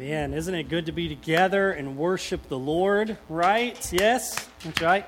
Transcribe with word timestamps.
Amen. 0.00 0.32
Isn't 0.32 0.54
it 0.54 0.70
good 0.70 0.86
to 0.86 0.92
be 0.92 1.10
together 1.10 1.72
and 1.72 1.98
worship 1.98 2.48
the 2.48 2.58
Lord, 2.58 3.18
right? 3.28 3.92
Yes, 3.92 4.48
that's 4.64 4.80
right. 4.80 5.06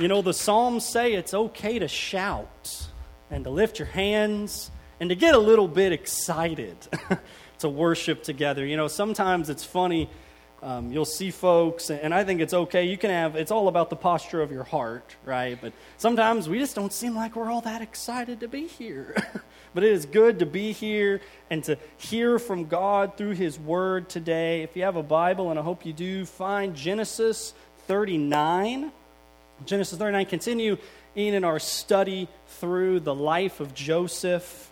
You 0.00 0.08
know, 0.08 0.20
the 0.20 0.34
Psalms 0.34 0.84
say 0.84 1.12
it's 1.12 1.32
okay 1.32 1.78
to 1.78 1.86
shout 1.86 2.88
and 3.30 3.44
to 3.44 3.50
lift 3.50 3.78
your 3.78 3.86
hands 3.86 4.72
and 4.98 5.10
to 5.10 5.14
get 5.14 5.36
a 5.36 5.38
little 5.38 5.68
bit 5.68 5.92
excited 5.92 6.76
to 7.60 7.68
worship 7.68 8.24
together. 8.24 8.66
You 8.66 8.76
know, 8.76 8.88
sometimes 8.88 9.48
it's 9.48 9.64
funny. 9.64 10.10
Um, 10.60 10.90
you'll 10.90 11.04
see 11.04 11.30
folks, 11.30 11.88
and 11.88 12.12
I 12.12 12.24
think 12.24 12.40
it's 12.40 12.52
okay. 12.52 12.86
You 12.86 12.98
can 12.98 13.10
have, 13.10 13.36
it's 13.36 13.52
all 13.52 13.68
about 13.68 13.90
the 13.90 13.96
posture 13.96 14.42
of 14.42 14.50
your 14.50 14.64
heart, 14.64 15.14
right? 15.24 15.56
But 15.60 15.72
sometimes 15.98 16.48
we 16.48 16.58
just 16.58 16.74
don't 16.74 16.92
seem 16.92 17.14
like 17.14 17.36
we're 17.36 17.48
all 17.48 17.60
that 17.60 17.80
excited 17.80 18.40
to 18.40 18.48
be 18.48 18.66
here. 18.66 19.14
but 19.74 19.84
it 19.84 19.92
is 19.92 20.06
good 20.06 20.38
to 20.40 20.46
be 20.46 20.72
here 20.72 21.20
and 21.50 21.62
to 21.64 21.78
hear 21.96 22.38
from 22.38 22.66
God 22.66 23.16
through 23.16 23.32
His 23.32 23.58
Word 23.58 24.08
today. 24.08 24.62
If 24.62 24.76
you 24.76 24.82
have 24.82 24.96
a 24.96 25.02
Bible, 25.02 25.50
and 25.50 25.58
I 25.58 25.62
hope 25.62 25.86
you 25.86 25.92
do, 25.92 26.24
find 26.24 26.74
Genesis 26.74 27.54
39. 27.86 28.92
Genesis 29.66 29.98
39, 29.98 30.26
continue 30.26 30.76
in 31.14 31.44
our 31.44 31.58
study 31.58 32.28
through 32.46 33.00
the 33.00 33.14
life 33.14 33.60
of 33.60 33.74
Joseph. 33.74 34.70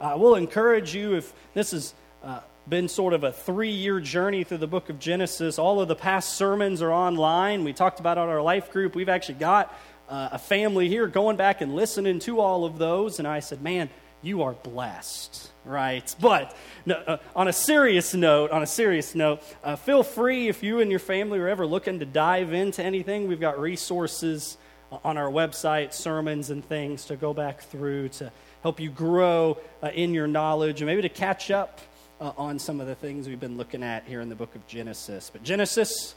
I 0.00 0.14
will 0.14 0.34
encourage 0.34 0.94
you 0.94 1.16
if 1.16 1.32
this 1.54 1.72
has 1.72 1.94
uh, 2.22 2.40
been 2.68 2.88
sort 2.88 3.12
of 3.12 3.24
a 3.24 3.32
three 3.32 3.70
year 3.70 4.00
journey 4.00 4.44
through 4.44 4.58
the 4.58 4.66
book 4.66 4.88
of 4.88 4.98
Genesis. 4.98 5.58
All 5.58 5.80
of 5.80 5.88
the 5.88 5.96
past 5.96 6.34
sermons 6.34 6.82
are 6.82 6.92
online. 6.92 7.64
We 7.64 7.72
talked 7.72 8.00
about 8.00 8.18
on 8.18 8.28
our 8.28 8.42
life 8.42 8.70
group. 8.70 8.94
We've 8.94 9.08
actually 9.08 9.36
got 9.36 9.74
uh, 10.08 10.30
a 10.32 10.38
family 10.38 10.88
here 10.88 11.06
going 11.06 11.36
back 11.36 11.60
and 11.60 11.74
listening 11.74 12.18
to 12.20 12.40
all 12.40 12.64
of 12.64 12.78
those. 12.78 13.18
And 13.18 13.26
I 13.26 13.40
said, 13.40 13.62
man, 13.62 13.90
you 14.22 14.42
are 14.42 14.52
blessed, 14.52 15.50
right? 15.64 16.14
But 16.20 16.54
no, 16.84 16.96
uh, 16.96 17.16
on 17.34 17.48
a 17.48 17.52
serious 17.52 18.14
note, 18.14 18.50
on 18.50 18.62
a 18.62 18.66
serious 18.66 19.14
note, 19.14 19.42
uh, 19.64 19.76
feel 19.76 20.02
free 20.02 20.48
if 20.48 20.62
you 20.62 20.80
and 20.80 20.90
your 20.90 21.00
family 21.00 21.38
are 21.38 21.48
ever 21.48 21.66
looking 21.66 22.00
to 22.00 22.04
dive 22.04 22.52
into 22.52 22.82
anything. 22.82 23.28
We've 23.28 23.40
got 23.40 23.58
resources 23.58 24.58
on 25.04 25.16
our 25.16 25.30
website, 25.30 25.92
sermons 25.92 26.50
and 26.50 26.64
things 26.64 27.06
to 27.06 27.16
go 27.16 27.32
back 27.32 27.62
through 27.62 28.08
to 28.08 28.30
help 28.62 28.80
you 28.80 28.90
grow 28.90 29.56
uh, 29.82 29.88
in 29.88 30.12
your 30.12 30.26
knowledge 30.26 30.80
and 30.80 30.86
maybe 30.86 31.02
to 31.02 31.08
catch 31.08 31.50
up 31.50 31.80
uh, 32.20 32.32
on 32.36 32.58
some 32.58 32.80
of 32.80 32.86
the 32.86 32.94
things 32.94 33.28
we've 33.28 33.40
been 33.40 33.56
looking 33.56 33.82
at 33.82 34.04
here 34.04 34.20
in 34.20 34.28
the 34.28 34.34
book 34.34 34.54
of 34.54 34.66
Genesis. 34.66 35.30
But 35.32 35.42
Genesis 35.42 36.14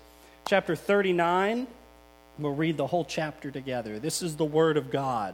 chapter 0.47 0.75
39, 0.75 1.67
we'll 2.39 2.53
read 2.53 2.77
the 2.77 2.87
whole 2.87 3.05
chapter 3.05 3.51
together. 3.51 3.99
This 3.99 4.21
is 4.21 4.35
the 4.35 4.45
Word 4.45 4.75
of 4.75 4.91
God. 4.91 5.33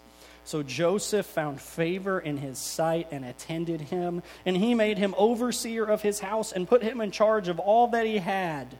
So 0.43 0.63
Joseph 0.63 1.25
found 1.25 1.61
favor 1.61 2.19
in 2.19 2.37
his 2.37 2.57
sight 2.57 3.07
and 3.11 3.23
attended 3.23 3.81
him, 3.81 4.23
and 4.45 4.57
he 4.57 4.73
made 4.73 4.97
him 4.97 5.13
overseer 5.17 5.85
of 5.85 6.01
his 6.01 6.19
house 6.19 6.51
and 6.51 6.67
put 6.67 6.83
him 6.83 6.99
in 6.99 7.11
charge 7.11 7.47
of 7.47 7.59
all 7.59 7.87
that 7.89 8.05
he 8.05 8.17
had. 8.17 8.77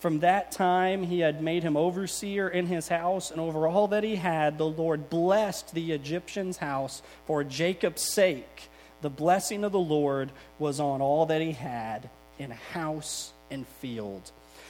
From 0.00 0.20
that 0.20 0.52
time, 0.52 1.02
he 1.02 1.20
had 1.20 1.42
made 1.42 1.64
him 1.64 1.76
overseer 1.76 2.48
in 2.48 2.66
his 2.66 2.88
house, 2.88 3.30
and 3.30 3.40
over 3.40 3.66
all 3.66 3.88
that 3.88 4.04
he 4.04 4.16
had, 4.16 4.56
the 4.56 4.66
Lord 4.66 5.10
blessed 5.10 5.74
the 5.74 5.92
Egyptian's 5.92 6.58
house 6.58 7.02
for 7.26 7.42
Jacob's 7.42 8.02
sake. 8.02 8.68
The 9.02 9.10
blessing 9.10 9.64
of 9.64 9.72
the 9.72 9.78
Lord 9.78 10.30
was 10.58 10.78
on 10.80 11.02
all 11.02 11.26
that 11.26 11.40
he 11.40 11.52
had 11.52 12.10
in 12.38 12.50
house 12.50 13.32
and 13.50 13.66
field. 13.66 14.30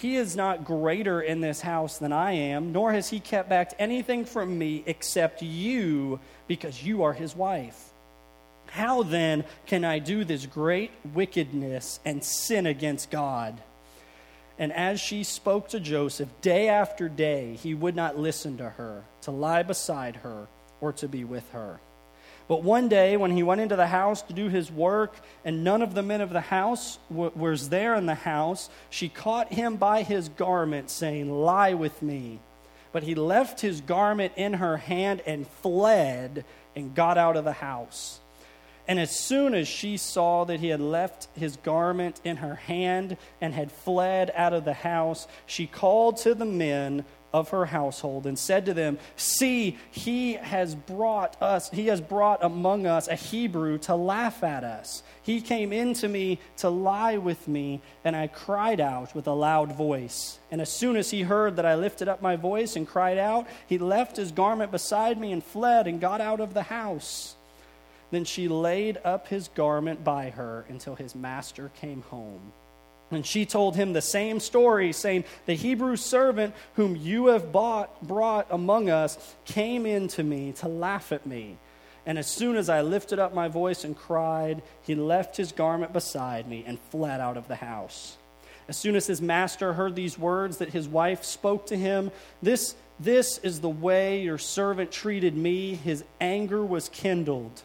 He 0.00 0.16
is 0.16 0.34
not 0.34 0.64
greater 0.64 1.20
in 1.20 1.42
this 1.42 1.60
house 1.60 1.98
than 1.98 2.10
I 2.10 2.32
am, 2.32 2.72
nor 2.72 2.92
has 2.92 3.10
he 3.10 3.20
kept 3.20 3.50
back 3.50 3.74
anything 3.78 4.24
from 4.24 4.58
me 4.58 4.82
except 4.86 5.42
you, 5.42 6.20
because 6.46 6.82
you 6.82 7.02
are 7.02 7.12
his 7.12 7.36
wife. 7.36 7.90
How 8.70 9.02
then 9.02 9.44
can 9.66 9.84
I 9.84 9.98
do 9.98 10.24
this 10.24 10.46
great 10.46 10.90
wickedness 11.12 12.00
and 12.04 12.24
sin 12.24 12.64
against 12.64 13.10
God? 13.10 13.60
And 14.58 14.72
as 14.72 15.00
she 15.00 15.22
spoke 15.22 15.68
to 15.68 15.80
Joseph 15.80 16.28
day 16.40 16.68
after 16.68 17.10
day, 17.10 17.56
he 17.56 17.74
would 17.74 17.94
not 17.94 18.18
listen 18.18 18.56
to 18.56 18.70
her, 18.70 19.04
to 19.22 19.30
lie 19.30 19.62
beside 19.62 20.16
her, 20.16 20.46
or 20.80 20.94
to 20.94 21.08
be 21.08 21.24
with 21.24 21.50
her. 21.50 21.78
But 22.50 22.64
one 22.64 22.88
day, 22.88 23.16
when 23.16 23.30
he 23.30 23.44
went 23.44 23.60
into 23.60 23.76
the 23.76 23.86
house 23.86 24.22
to 24.22 24.32
do 24.32 24.48
his 24.48 24.72
work, 24.72 25.14
and 25.44 25.62
none 25.62 25.82
of 25.82 25.94
the 25.94 26.02
men 26.02 26.20
of 26.20 26.30
the 26.30 26.40
house 26.40 26.98
w- 27.08 27.30
was 27.36 27.68
there 27.68 27.94
in 27.94 28.06
the 28.06 28.16
house, 28.16 28.68
she 28.90 29.08
caught 29.08 29.52
him 29.52 29.76
by 29.76 30.02
his 30.02 30.28
garment, 30.30 30.90
saying, 30.90 31.30
Lie 31.30 31.74
with 31.74 32.02
me. 32.02 32.40
But 32.90 33.04
he 33.04 33.14
left 33.14 33.60
his 33.60 33.80
garment 33.80 34.32
in 34.34 34.54
her 34.54 34.78
hand 34.78 35.22
and 35.26 35.46
fled 35.46 36.44
and 36.74 36.92
got 36.92 37.16
out 37.16 37.36
of 37.36 37.44
the 37.44 37.52
house. 37.52 38.18
And 38.88 38.98
as 38.98 39.14
soon 39.14 39.54
as 39.54 39.68
she 39.68 39.96
saw 39.96 40.42
that 40.46 40.58
he 40.58 40.70
had 40.70 40.80
left 40.80 41.28
his 41.36 41.54
garment 41.54 42.20
in 42.24 42.38
her 42.38 42.56
hand 42.56 43.16
and 43.40 43.54
had 43.54 43.70
fled 43.70 44.32
out 44.34 44.54
of 44.54 44.64
the 44.64 44.74
house, 44.74 45.28
she 45.46 45.68
called 45.68 46.16
to 46.16 46.34
the 46.34 46.46
men 46.46 47.04
of 47.32 47.50
her 47.50 47.66
household 47.66 48.26
and 48.26 48.38
said 48.38 48.66
to 48.66 48.74
them, 48.74 48.98
See, 49.16 49.78
he 49.90 50.34
has 50.34 50.74
brought 50.74 51.40
us, 51.40 51.70
he 51.70 51.86
has 51.86 52.00
brought 52.00 52.42
among 52.42 52.86
us 52.86 53.08
a 53.08 53.14
Hebrew 53.14 53.78
to 53.78 53.94
laugh 53.94 54.42
at 54.42 54.64
us. 54.64 55.02
He 55.22 55.40
came 55.40 55.72
in 55.72 55.94
to 55.94 56.08
me 56.08 56.40
to 56.58 56.68
lie 56.68 57.18
with 57.18 57.46
me, 57.46 57.80
and 58.04 58.16
I 58.16 58.26
cried 58.26 58.80
out 58.80 59.14
with 59.14 59.26
a 59.26 59.32
loud 59.32 59.72
voice. 59.72 60.38
And 60.50 60.60
as 60.60 60.70
soon 60.70 60.96
as 60.96 61.10
he 61.10 61.22
heard 61.22 61.56
that 61.56 61.66
I 61.66 61.74
lifted 61.74 62.08
up 62.08 62.22
my 62.22 62.36
voice 62.36 62.76
and 62.76 62.86
cried 62.86 63.18
out, 63.18 63.46
he 63.66 63.78
left 63.78 64.16
his 64.16 64.32
garment 64.32 64.72
beside 64.72 65.18
me 65.20 65.32
and 65.32 65.44
fled 65.44 65.86
and 65.86 66.00
got 66.00 66.20
out 66.20 66.40
of 66.40 66.54
the 66.54 66.64
house. 66.64 67.36
Then 68.10 68.24
she 68.24 68.48
laid 68.48 68.98
up 69.04 69.28
his 69.28 69.48
garment 69.48 70.02
by 70.02 70.30
her 70.30 70.64
until 70.68 70.96
his 70.96 71.14
master 71.14 71.70
came 71.80 72.02
home. 72.02 72.52
And 73.10 73.26
she 73.26 73.44
told 73.44 73.74
him 73.74 73.92
the 73.92 74.00
same 74.00 74.38
story, 74.38 74.92
saying, 74.92 75.24
The 75.46 75.54
Hebrew 75.54 75.96
servant 75.96 76.54
whom 76.74 76.94
you 76.94 77.26
have 77.26 77.50
bought, 77.50 78.06
brought 78.06 78.46
among 78.50 78.88
us 78.88 79.34
came 79.44 79.84
in 79.84 80.08
to 80.08 80.22
me 80.22 80.52
to 80.58 80.68
laugh 80.68 81.10
at 81.10 81.26
me. 81.26 81.58
And 82.06 82.18
as 82.18 82.26
soon 82.26 82.56
as 82.56 82.68
I 82.68 82.82
lifted 82.82 83.18
up 83.18 83.34
my 83.34 83.48
voice 83.48 83.84
and 83.84 83.96
cried, 83.96 84.62
he 84.82 84.94
left 84.94 85.36
his 85.36 85.52
garment 85.52 85.92
beside 85.92 86.48
me 86.48 86.64
and 86.66 86.78
fled 86.90 87.20
out 87.20 87.36
of 87.36 87.48
the 87.48 87.56
house. 87.56 88.16
As 88.68 88.76
soon 88.76 88.94
as 88.94 89.06
his 89.06 89.20
master 89.20 89.72
heard 89.72 89.96
these 89.96 90.16
words 90.16 90.58
that 90.58 90.70
his 90.70 90.86
wife 90.86 91.24
spoke 91.24 91.66
to 91.66 91.76
him, 91.76 92.12
This, 92.40 92.76
this 93.00 93.38
is 93.38 93.60
the 93.60 93.68
way 93.68 94.22
your 94.22 94.38
servant 94.38 94.92
treated 94.92 95.36
me, 95.36 95.74
his 95.74 96.04
anger 96.20 96.64
was 96.64 96.88
kindled. 96.88 97.62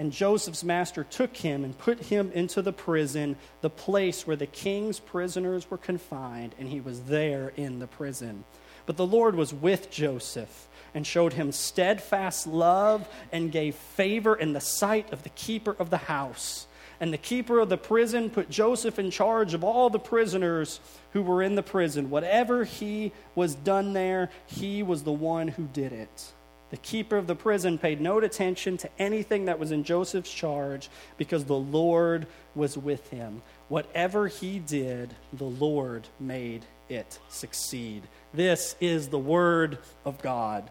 And 0.00 0.12
Joseph's 0.12 0.64
master 0.64 1.04
took 1.04 1.36
him 1.36 1.62
and 1.62 1.76
put 1.76 2.04
him 2.04 2.32
into 2.32 2.62
the 2.62 2.72
prison, 2.72 3.36
the 3.60 3.68
place 3.68 4.26
where 4.26 4.34
the 4.34 4.46
king's 4.46 4.98
prisoners 4.98 5.70
were 5.70 5.76
confined, 5.76 6.54
and 6.58 6.66
he 6.70 6.80
was 6.80 7.02
there 7.02 7.52
in 7.54 7.80
the 7.80 7.86
prison. 7.86 8.44
But 8.86 8.96
the 8.96 9.06
Lord 9.06 9.34
was 9.34 9.52
with 9.52 9.90
Joseph 9.90 10.68
and 10.94 11.06
showed 11.06 11.34
him 11.34 11.52
steadfast 11.52 12.46
love 12.46 13.06
and 13.30 13.52
gave 13.52 13.74
favor 13.74 14.34
in 14.34 14.54
the 14.54 14.60
sight 14.62 15.12
of 15.12 15.22
the 15.22 15.28
keeper 15.28 15.76
of 15.78 15.90
the 15.90 15.98
house. 15.98 16.66
And 16.98 17.12
the 17.12 17.18
keeper 17.18 17.58
of 17.58 17.68
the 17.68 17.76
prison 17.76 18.30
put 18.30 18.48
Joseph 18.48 18.98
in 18.98 19.10
charge 19.10 19.52
of 19.52 19.62
all 19.62 19.90
the 19.90 19.98
prisoners 19.98 20.80
who 21.12 21.20
were 21.20 21.42
in 21.42 21.56
the 21.56 21.62
prison. 21.62 22.08
Whatever 22.08 22.64
he 22.64 23.12
was 23.34 23.54
done 23.54 23.92
there, 23.92 24.30
he 24.46 24.82
was 24.82 25.02
the 25.02 25.12
one 25.12 25.48
who 25.48 25.64
did 25.64 25.92
it. 25.92 26.32
The 26.70 26.76
keeper 26.76 27.16
of 27.16 27.26
the 27.26 27.34
prison 27.34 27.78
paid 27.78 28.00
no 28.00 28.18
attention 28.18 28.76
to 28.78 28.90
anything 28.98 29.46
that 29.46 29.58
was 29.58 29.72
in 29.72 29.82
Joseph's 29.82 30.32
charge 30.32 30.88
because 31.18 31.44
the 31.44 31.56
Lord 31.56 32.26
was 32.54 32.76
with 32.78 33.10
him. 33.10 33.42
whatever 33.68 34.26
he 34.26 34.58
did, 34.58 35.14
the 35.32 35.44
Lord 35.44 36.08
made 36.18 36.64
it 36.88 37.20
succeed. 37.28 38.02
This 38.34 38.74
is 38.80 39.08
the 39.08 39.18
word 39.18 39.78
of 40.04 40.20
God. 40.20 40.68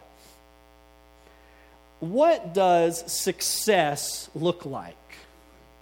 What 2.00 2.52
does 2.52 3.10
success 3.10 4.28
look 4.34 4.66
like? 4.66 4.96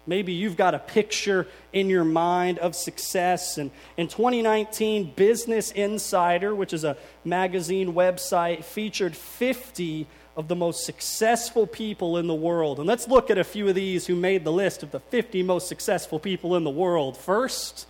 Maybe 0.09 0.33
you've 0.33 0.57
got 0.57 0.75
a 0.75 0.79
picture 0.79 1.47
in 1.75 1.91
your 1.91 2.03
mind 2.03 2.59
of 2.61 2.75
success. 2.75 3.59
And 3.59 3.71
in 3.99 4.09
2019, 4.09 5.13
Business 5.15 5.71
Insider, 5.71 6.55
which 6.55 6.73
is 6.73 6.83
a 6.83 6.97
magazine 7.27 7.93
website, 7.93 8.65
featured 8.65 9.15
50 9.15 10.07
of 10.35 10.49
the 10.49 10.57
most 10.57 10.87
successful 10.87 11.67
people 11.67 12.17
in 12.17 12.27
the 12.27 12.35
world. 12.35 12.79
And 12.79 12.89
let's 12.89 13.07
look 13.07 13.29
at 13.29 13.37
a 13.37 13.45
few 13.45 13.69
of 13.69 13.75
these 13.75 14.07
who 14.07 14.17
made 14.17 14.45
the 14.45 14.53
list 14.53 14.83
of 14.83 14.93
the 14.93 15.01
50 15.01 15.43
most 15.43 15.69
successful 15.69 16.19
people 16.19 16.57
in 16.57 16.65
the 16.65 16.71
world. 16.71 17.19
First, 17.19 17.87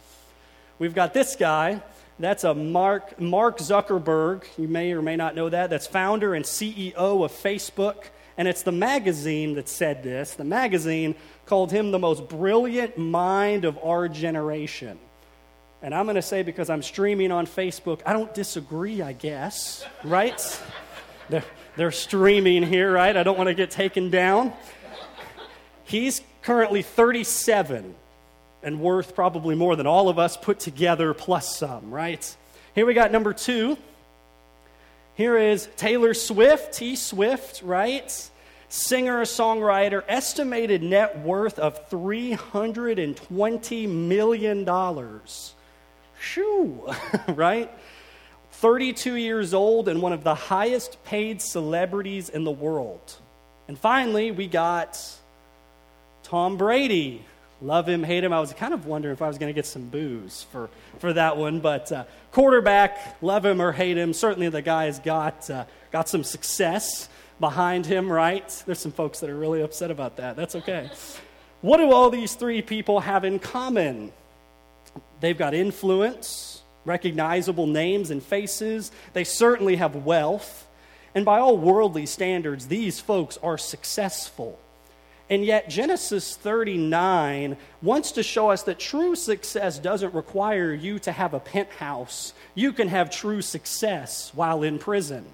we've 0.81 0.95
got 0.95 1.15
this 1.15 1.37
guy. 1.37 1.81
That's 2.19 2.43
a 2.43 2.53
Mark, 2.53 3.21
Mark 3.21 3.59
Zuckerberg. 3.59 4.43
You 4.59 4.67
may 4.67 4.91
or 4.91 5.03
may 5.03 5.15
not 5.15 5.37
know 5.37 5.51
that. 5.51 5.71
That's 5.71 5.87
founder 5.87 6.35
and 6.35 6.45
CEO 6.45 6.95
of 6.97 7.31
Facebook. 7.31 8.07
And 8.39 8.47
it's 8.47 8.63
the 8.63 8.73
magazine 8.73 9.55
that 9.55 9.69
said 9.69 10.05
this. 10.05 10.35
The 10.35 10.45
magazine 10.45 11.17
called 11.49 11.73
him 11.73 11.91
the 11.91 11.99
most 11.99 12.29
brilliant 12.29 12.99
mind 12.99 13.65
of 13.65 13.79
our 13.83 14.07
generation. 14.09 14.99
And 15.81 15.95
I'm 15.95 16.05
going 16.05 16.17
to 16.17 16.23
say, 16.23 16.43
because 16.43 16.69
I'm 16.69 16.83
streaming 16.83 17.33
on 17.33 17.47
Facebook, 17.47 18.01
I 18.05 18.13
don't 18.13 18.33
disagree, 18.35 19.01
I 19.01 19.13
guess, 19.13 19.85
right? 20.05 20.63
they're, 21.31 21.45
they're 21.77 21.91
streaming 21.91 22.63
here, 22.63 22.93
right? 22.93 23.17
I 23.17 23.23
don't 23.23 23.39
want 23.39 23.49
to 23.49 23.55
get 23.55 23.71
taken 23.71 24.11
down. 24.11 24.53
He's 25.85 26.21
currently 26.43 26.83
37 26.83 27.95
and 28.63 28.81
worth 28.81 29.15
probably 29.15 29.55
more 29.55 29.75
than 29.75 29.87
all 29.87 30.09
of 30.09 30.19
us 30.19 30.37
put 30.37 30.61
together 30.61 31.15
plus 31.15 31.57
some, 31.57 31.91
right? 31.91 32.37
Here 32.75 32.85
we 32.85 32.93
got 32.93 33.11
number 33.11 33.33
two. 33.33 33.79
Here 35.15 35.39
is 35.39 35.69
Taylor 35.77 36.13
Swift, 36.13 36.75
T 36.75 36.95
Swift, 36.95 37.63
right? 37.63 38.31
Singer, 38.71 39.23
songwriter, 39.23 40.05
estimated 40.09 40.83
net 40.83 41.21
worth 41.21 41.59
of 41.59 41.89
$320 41.89 43.89
million. 43.89 45.21
Shoo, 46.21 46.93
right? 47.29 47.71
32 48.53 49.15
years 49.15 49.55
old 49.55 49.89
and 49.89 50.03
one 50.03 50.13
of 50.13 50.23
the 50.23 50.35
highest 50.35 51.03
paid 51.05 51.41
celebrities 51.41 52.29
in 52.29 52.45
the 52.45 52.51
world. 52.51 53.17
And 53.69 53.79
finally, 53.79 54.33
we 54.33 54.47
got 54.47 55.03
Tom 56.23 56.59
Brady. 56.59 57.25
Love 57.63 57.89
him, 57.89 58.05
hate 58.05 58.23
him. 58.23 58.33
I 58.33 58.41
was 58.41 58.53
kind 58.53 58.75
of 58.75 58.87
wondering 58.87 59.15
if 59.15 59.23
I 59.23 59.29
was 59.29 59.39
going 59.39 59.49
to 59.49 59.55
get 59.55 59.67
some 59.67 59.89
boos 59.89 60.47
for, 60.53 60.69
for 60.99 61.13
that 61.15 61.37
one. 61.37 61.61
But 61.61 61.91
uh, 61.91 62.05
quarterback, 62.33 63.17
love 63.23 63.47
him 63.47 63.63
or 63.63 63.73
hate 63.73 63.97
him, 63.97 64.13
certainly 64.13 64.49
the 64.49 64.63
guy 64.63 64.85
has 64.85 64.99
got, 64.99 65.49
uh, 65.49 65.65
got 65.91 66.09
some 66.09 66.23
success 66.23 67.09
behind 67.41 67.87
him, 67.87 68.11
right? 68.11 68.49
There's 68.67 68.79
some 68.79 68.93
folks 68.93 69.21
that 69.21 69.31
are 69.31 69.37
really 69.37 69.63
upset 69.63 69.91
about 69.91 70.17
that. 70.17 70.37
That's 70.37 70.55
okay. 70.57 70.91
What 71.61 71.79
do 71.79 71.93
all 71.93 72.11
these 72.11 72.35
three 72.35 72.63
people 72.63 73.01
have 73.01 73.25
in 73.25 73.39
common? 73.39 74.13
They've 75.21 75.37
got 75.37 75.55
influence, 75.55 76.63
recognizable 76.85 77.67
names 77.67 78.11
and 78.11 78.23
faces. 78.23 78.93
They 79.13 79.25
certainly 79.25 79.77
have 79.77 79.97
wealth. 79.97 80.67
And 81.15 81.25
by 81.25 81.39
all 81.39 81.57
worldly 81.57 82.07
standards, 82.07 82.69
these 82.69 83.01
folks 83.01 83.39
are 83.43 83.59
successful. 83.59 84.59
And 85.31 85.45
yet, 85.45 85.69
Genesis 85.69 86.37
39 86.37 87.57
wants 87.83 88.13
to 88.13 88.23
show 88.23 88.51
us 88.51 88.63
that 88.63 88.79
true 88.79 89.15
success 89.15 89.79
doesn't 89.79 90.15
require 90.15 90.73
you 90.73 90.99
to 91.01 91.13
have 91.13 91.35
a 91.35 91.41
penthouse. 91.41 92.33
You 92.55 92.73
can 92.73 92.89
have 92.89 93.11
true 93.11 93.43
success 93.43 94.31
while 94.35 94.63
in 94.63 94.79
prison. 94.79 95.27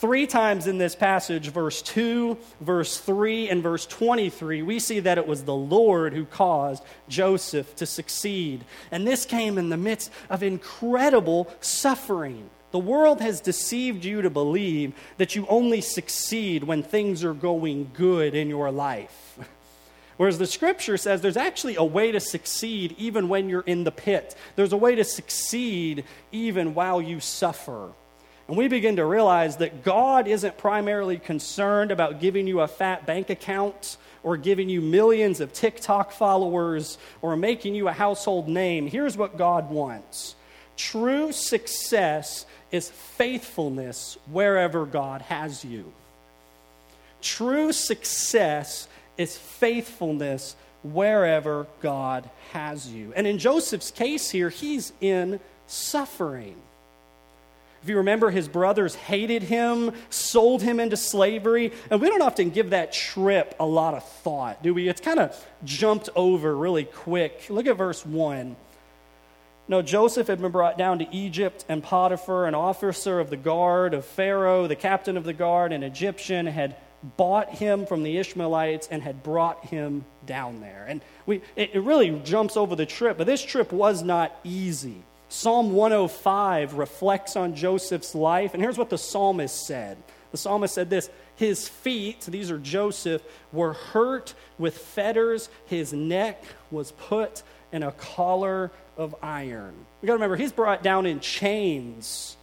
Three 0.00 0.26
times 0.26 0.66
in 0.66 0.78
this 0.78 0.94
passage, 0.94 1.48
verse 1.48 1.82
2, 1.82 2.38
verse 2.62 2.96
3, 2.96 3.50
and 3.50 3.62
verse 3.62 3.84
23, 3.84 4.62
we 4.62 4.78
see 4.78 5.00
that 5.00 5.18
it 5.18 5.26
was 5.26 5.44
the 5.44 5.54
Lord 5.54 6.14
who 6.14 6.24
caused 6.24 6.82
Joseph 7.10 7.76
to 7.76 7.84
succeed. 7.84 8.64
And 8.90 9.06
this 9.06 9.26
came 9.26 9.58
in 9.58 9.68
the 9.68 9.76
midst 9.76 10.10
of 10.30 10.42
incredible 10.42 11.52
suffering. 11.60 12.48
The 12.70 12.78
world 12.78 13.20
has 13.20 13.42
deceived 13.42 14.06
you 14.06 14.22
to 14.22 14.30
believe 14.30 14.94
that 15.18 15.36
you 15.36 15.46
only 15.50 15.82
succeed 15.82 16.64
when 16.64 16.82
things 16.82 17.22
are 17.22 17.34
going 17.34 17.90
good 17.92 18.34
in 18.34 18.48
your 18.48 18.70
life. 18.70 19.38
Whereas 20.16 20.38
the 20.38 20.46
scripture 20.46 20.96
says 20.96 21.20
there's 21.20 21.36
actually 21.36 21.76
a 21.76 21.84
way 21.84 22.10
to 22.10 22.20
succeed 22.20 22.94
even 22.96 23.28
when 23.28 23.50
you're 23.50 23.60
in 23.60 23.84
the 23.84 23.92
pit. 23.92 24.34
There's 24.56 24.72
a 24.72 24.78
way 24.78 24.94
to 24.94 25.04
succeed 25.04 26.04
even 26.32 26.72
while 26.72 27.02
you 27.02 27.20
suffer. 27.20 27.92
And 28.50 28.58
we 28.58 28.66
begin 28.66 28.96
to 28.96 29.04
realize 29.04 29.58
that 29.58 29.84
God 29.84 30.26
isn't 30.26 30.58
primarily 30.58 31.20
concerned 31.20 31.92
about 31.92 32.18
giving 32.18 32.48
you 32.48 32.62
a 32.62 32.66
fat 32.66 33.06
bank 33.06 33.30
account 33.30 33.96
or 34.24 34.36
giving 34.36 34.68
you 34.68 34.80
millions 34.80 35.38
of 35.38 35.52
TikTok 35.52 36.10
followers 36.10 36.98
or 37.22 37.36
making 37.36 37.76
you 37.76 37.86
a 37.86 37.92
household 37.92 38.48
name. 38.48 38.88
Here's 38.88 39.16
what 39.16 39.38
God 39.38 39.70
wants 39.70 40.34
true 40.76 41.30
success 41.30 42.44
is 42.72 42.90
faithfulness 42.90 44.18
wherever 44.32 44.84
God 44.84 45.22
has 45.22 45.64
you. 45.64 45.92
True 47.22 47.72
success 47.72 48.88
is 49.16 49.38
faithfulness 49.38 50.56
wherever 50.82 51.68
God 51.82 52.28
has 52.50 52.88
you. 52.88 53.12
And 53.14 53.28
in 53.28 53.38
Joseph's 53.38 53.92
case 53.92 54.28
here, 54.28 54.48
he's 54.48 54.92
in 55.00 55.38
suffering. 55.68 56.56
If 57.82 57.88
you 57.88 57.96
remember, 57.96 58.30
his 58.30 58.46
brothers 58.46 58.94
hated 58.94 59.42
him, 59.42 59.92
sold 60.10 60.62
him 60.62 60.80
into 60.80 60.96
slavery, 60.96 61.72
and 61.90 62.00
we 62.00 62.08
don't 62.08 62.20
often 62.20 62.50
give 62.50 62.70
that 62.70 62.92
trip 62.92 63.54
a 63.58 63.64
lot 63.64 63.94
of 63.94 64.04
thought, 64.04 64.62
do 64.62 64.74
we? 64.74 64.88
It's 64.88 65.00
kind 65.00 65.18
of 65.18 65.46
jumped 65.64 66.10
over 66.14 66.54
really 66.54 66.84
quick. 66.84 67.46
Look 67.48 67.66
at 67.66 67.76
verse 67.78 68.04
1. 68.04 68.54
No, 69.66 69.82
Joseph 69.82 70.26
had 70.26 70.42
been 70.42 70.50
brought 70.50 70.76
down 70.76 70.98
to 70.98 71.14
Egypt, 71.14 71.64
and 71.68 71.82
Potiphar, 71.82 72.46
an 72.46 72.54
officer 72.54 73.18
of 73.18 73.30
the 73.30 73.36
guard 73.36 73.94
of 73.94 74.04
Pharaoh, 74.04 74.66
the 74.66 74.76
captain 74.76 75.16
of 75.16 75.24
the 75.24 75.32
guard, 75.32 75.72
an 75.72 75.82
Egyptian, 75.82 76.46
had 76.46 76.76
bought 77.16 77.48
him 77.48 77.86
from 77.86 78.02
the 78.02 78.18
Ishmaelites 78.18 78.88
and 78.90 79.02
had 79.02 79.22
brought 79.22 79.64
him 79.64 80.04
down 80.26 80.60
there. 80.60 80.84
And 80.86 81.00
we, 81.24 81.36
it, 81.56 81.70
it 81.74 81.80
really 81.80 82.10
jumps 82.24 82.56
over 82.56 82.76
the 82.76 82.84
trip, 82.84 83.16
but 83.16 83.26
this 83.26 83.42
trip 83.42 83.72
was 83.72 84.02
not 84.02 84.38
easy. 84.44 85.02
Psalm 85.30 85.74
105 85.74 86.74
reflects 86.74 87.36
on 87.36 87.54
Joseph's 87.54 88.16
life, 88.16 88.52
and 88.52 88.60
here's 88.60 88.76
what 88.76 88.90
the 88.90 88.98
psalmist 88.98 89.64
said. 89.64 89.96
The 90.32 90.36
psalmist 90.36 90.74
said 90.74 90.90
this 90.90 91.08
His 91.36 91.68
feet, 91.68 92.22
these 92.22 92.50
are 92.50 92.58
Joseph, 92.58 93.22
were 93.52 93.74
hurt 93.74 94.34
with 94.58 94.76
fetters, 94.76 95.48
his 95.66 95.92
neck 95.92 96.42
was 96.72 96.90
put 96.90 97.44
in 97.70 97.84
a 97.84 97.92
collar 97.92 98.72
of 98.96 99.14
iron. 99.22 99.72
We 100.02 100.08
got 100.08 100.14
to 100.14 100.16
remember, 100.16 100.34
he's 100.34 100.50
brought 100.50 100.82
down 100.82 101.06
in 101.06 101.20
chains, 101.20 102.36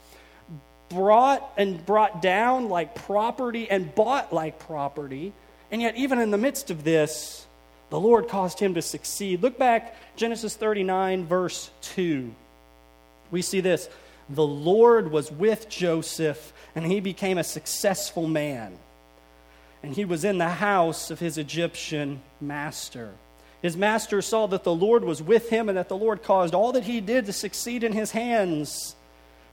brought 0.88 1.44
and 1.58 1.86
brought 1.86 2.22
down 2.22 2.70
like 2.70 2.96
property 2.96 3.70
and 3.70 3.94
bought 3.94 4.32
like 4.32 4.60
property. 4.60 5.34
And 5.72 5.82
yet, 5.82 5.98
even 5.98 6.20
in 6.20 6.32
the 6.32 6.38
midst 6.38 6.72
of 6.72 6.86
this, 6.86 7.46
the 7.90 8.00
Lord 8.00 8.30
caused 8.30 8.62
him 8.62 8.76
to 8.76 8.82
succeed. 8.82 9.44
Look 9.44 9.58
back, 9.58 9.98
Genesis 10.16 10.56
39, 10.56 11.26
verse 11.26 11.70
2 11.82 12.34
we 13.32 13.42
see 13.42 13.62
this 13.62 13.90
the 14.30 14.46
Lord 14.46 15.12
was 15.12 15.32
with 15.32 15.70
Joseph, 15.70 16.54
and 16.76 16.86
he 16.86 17.00
became 17.00 17.38
a 17.38 17.44
successful 17.44 18.28
man. 18.28 18.78
And 19.84 19.94
he 19.94 20.06
was 20.06 20.26
in 20.26 20.38
the 20.38 20.50
house 20.50 21.12
of 21.12 21.20
his 21.20 21.38
Egyptian 21.38 22.22
master. 22.42 23.14
His 23.62 23.78
master 23.78 24.22
saw 24.22 24.48
that 24.48 24.64
the 24.64 24.74
Lord 24.74 25.04
was 25.04 25.22
with 25.22 25.50
him 25.50 25.70
and 25.70 25.78
that 25.78 25.88
the 25.90 25.98
Lord 25.98 26.24
caused 26.24 26.54
all 26.54 26.74
that 26.74 26.84
he 26.84 27.00
did 27.00 27.26
to 27.26 27.34
succeed 27.34 27.84
in 27.84 27.94
his 27.94 28.12
hands. 28.12 28.96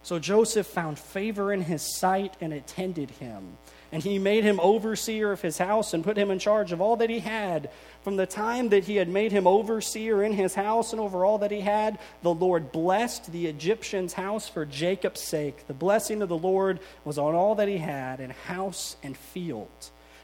So 0.02 0.18
Joseph 0.18 0.66
found 0.66 0.98
favor 0.98 1.52
in 1.52 1.62
his 1.62 1.82
sight 1.96 2.36
and 2.40 2.52
attended 2.52 3.10
him. 3.10 3.56
And 3.94 4.02
he 4.02 4.18
made 4.18 4.42
him 4.42 4.58
overseer 4.58 5.30
of 5.30 5.40
his 5.40 5.56
house 5.56 5.94
and 5.94 6.02
put 6.02 6.16
him 6.16 6.32
in 6.32 6.40
charge 6.40 6.72
of 6.72 6.80
all 6.80 6.96
that 6.96 7.10
he 7.10 7.20
had. 7.20 7.70
From 8.02 8.16
the 8.16 8.26
time 8.26 8.70
that 8.70 8.82
he 8.82 8.96
had 8.96 9.08
made 9.08 9.30
him 9.30 9.46
overseer 9.46 10.20
in 10.24 10.32
his 10.32 10.52
house 10.52 10.90
and 10.90 11.00
over 11.00 11.24
all 11.24 11.38
that 11.38 11.52
he 11.52 11.60
had, 11.60 12.00
the 12.20 12.34
Lord 12.34 12.72
blessed 12.72 13.30
the 13.30 13.46
Egyptian's 13.46 14.12
house 14.12 14.48
for 14.48 14.66
Jacob's 14.66 15.20
sake. 15.20 15.68
The 15.68 15.74
blessing 15.74 16.22
of 16.22 16.28
the 16.28 16.36
Lord 16.36 16.80
was 17.04 17.18
on 17.18 17.36
all 17.36 17.54
that 17.54 17.68
he 17.68 17.78
had 17.78 18.18
in 18.18 18.30
house 18.30 18.96
and 19.04 19.16
field. 19.16 19.68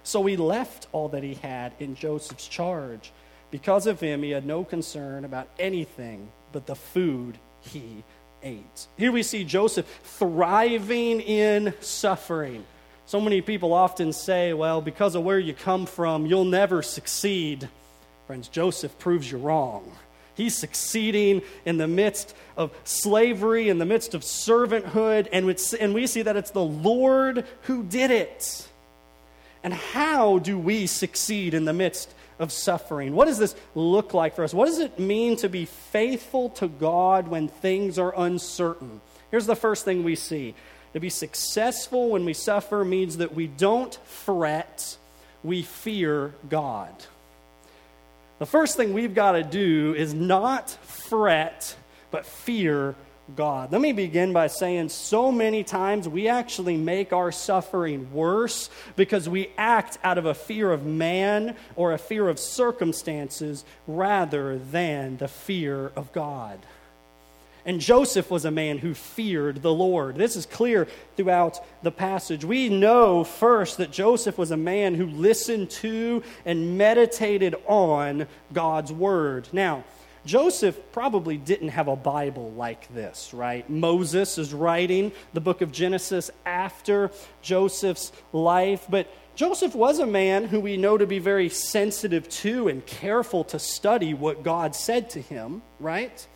So 0.03 0.27
he 0.27 0.37
left 0.37 0.89
all 0.91 1.09
that 1.11 1.23
he 1.23 1.35
had 1.35 1.73
in 1.79 1.95
Joseph's 1.95 2.49
charge. 2.49 3.13
Because 3.53 3.87
of 3.87 4.01
him, 4.01 4.25
he 4.25 4.31
had 4.31 4.45
no 4.45 4.65
concern 4.65 5.25
about 5.25 5.49
anything 5.61 6.33
but 6.51 6.67
the 6.67 6.75
food 6.75 7.39
he 7.61 8.03
ate. 8.43 8.89
Here 8.99 9.13
we 9.13 9.23
see 9.23 9.45
Joseph 9.45 9.87
thriving 10.03 11.21
in 11.21 11.73
suffering. 11.79 12.65
So 13.11 13.21
many 13.21 13.41
people 13.41 13.73
often 13.73 14.13
say, 14.13 14.53
well, 14.53 14.81
because 14.81 15.17
of 15.17 15.25
where 15.25 15.41
you 15.41 15.53
come 15.53 15.87
from, 15.87 16.27
you'll 16.27 16.45
never 16.45 16.81
succeed. 16.81 17.69
Friends, 18.29 18.47
Joseph 18.47 18.97
proves 19.01 19.29
you 19.29 19.39
wrong. 19.39 19.91
He's 20.37 20.57
succeeding 20.57 21.43
in 21.65 21.77
the 21.77 21.89
midst 21.89 22.37
of 22.57 22.71
slavery, 22.85 23.69
in 23.69 23.79
the 23.79 23.85
midst 23.85 24.15
of 24.15 24.23
servanthood, 24.23 25.27
and, 25.33 25.61
and 25.81 25.93
we 25.93 26.07
see 26.07 26.23
that 26.23 26.37
it's 26.37 26.53
the 26.53 26.63
Lord 26.63 27.45
who 27.63 27.83
did 27.83 28.13
it. 28.13 28.69
And 29.65 29.75
how 29.75 30.39
do 30.39 30.57
we 30.57 30.87
succeed 30.87 31.53
in 31.53 31.65
the 31.65 31.73
midst 31.73 32.15
of 32.39 32.53
suffering? 32.53 33.17
What 33.17 33.25
does 33.25 33.39
this 33.39 33.57
look 33.75 34.15
like 34.15 34.37
for 34.37 34.45
us? 34.45 34.55
What 34.55 34.67
does 34.67 34.79
it 34.79 35.01
mean 35.01 35.35
to 35.39 35.49
be 35.49 35.65
faithful 35.65 36.51
to 36.51 36.69
God 36.69 37.27
when 37.27 37.49
things 37.49 37.99
are 37.99 38.15
uncertain? 38.17 39.01
Here's 39.33 39.47
the 39.47 39.57
first 39.57 39.85
thing 39.85 40.05
we 40.05 40.15
see 40.15 40.55
to 40.93 41.01
be 41.01 41.11
successful 41.11 42.11
when 42.11 42.25
we 42.25 42.33
suffer 42.33 42.85
means 42.85 43.19
that 43.19 43.35
we 43.35 43.47
don't 43.47 43.95
fret, 44.05 44.97
we 45.43 45.63
fear 45.63 46.35
God. 46.49 46.93
The 48.39 48.47
first 48.47 48.77
thing 48.77 48.93
we've 48.93 49.15
got 49.15 49.33
to 49.33 49.43
do 49.43 49.95
is 49.95 50.15
not 50.15 50.71
fret, 50.71 51.77
but 52.11 52.25
fear 52.25 52.95
God. 53.37 53.71
Let 53.71 53.81
me 53.81 53.93
begin 53.93 54.33
by 54.33 54.49
saying 54.49 54.89
so 54.89 55.31
many 55.31 55.63
times 55.63 56.09
we 56.09 56.29
actually 56.29 56.77
make 56.77 57.13
our 57.13 57.31
suffering 57.33 58.13
worse 58.13 58.71
because 58.97 59.29
we 59.29 59.51
act 59.57 59.99
out 60.03 60.19
of 60.19 60.27
a 60.27 60.35
fear 60.35 60.73
of 60.73 60.85
man 60.85 61.55
or 61.77 61.93
a 61.93 61.99
fear 61.99 62.29
of 62.29 62.39
circumstances 62.39 63.65
rather 63.87 64.59
than 64.59 65.19
the 65.19 65.29
fear 65.29 65.93
of 65.95 66.13
God. 66.13 66.59
And 67.71 67.81
Joseph 67.81 68.33
was 68.33 68.45
a 68.45 68.51
man 68.51 68.79
who 68.79 68.95
feared 68.95 69.63
the 69.63 69.73
Lord. 69.73 70.17
This 70.17 70.35
is 70.35 70.45
clear 70.45 70.89
throughout 71.17 71.61
the 71.85 71.93
passage. 71.93 72.45
We 72.45 72.69
know 72.69 73.23
first 73.23 73.77
that 73.77 73.93
Joseph 73.93 74.37
was 74.37 74.51
a 74.51 74.57
man 74.57 74.97
who 74.97 75.07
listened 75.07 75.71
to 75.71 76.25
and 76.45 76.77
meditated 76.77 77.55
on 77.69 78.27
God's 78.53 78.93
word. 78.93 79.47
Now, 79.53 79.85
Joseph 80.27 80.81
probably 80.91 81.37
didn't 81.37 81.69
have 81.69 81.87
a 81.87 81.95
Bible 81.95 82.51
like 82.55 82.93
this, 82.93 83.33
right? 83.33 83.71
Moses 83.71 84.37
is 84.37 84.53
writing 84.53 85.13
the 85.33 85.41
book 85.41 85.61
of 85.61 85.71
Genesis 85.71 86.29
after 86.45 87.13
Joseph's 87.41 88.11
life, 88.33 88.85
but 88.89 89.07
Joseph 89.37 89.77
was 89.77 90.01
a 90.01 90.07
man 90.09 90.47
who 90.47 90.59
we 90.59 90.77
know 90.77 90.99
to 90.99 91.07
be 91.07 91.21
very 91.21 91.49
sensitive 91.49 92.29
to 92.31 92.67
and 92.67 92.85
careful 92.85 93.45
to 93.45 93.61
study 93.61 94.13
what 94.13 94.43
God 94.43 94.75
said 94.75 95.09
to 95.11 95.23
him, 95.23 95.63
right? 95.79 96.27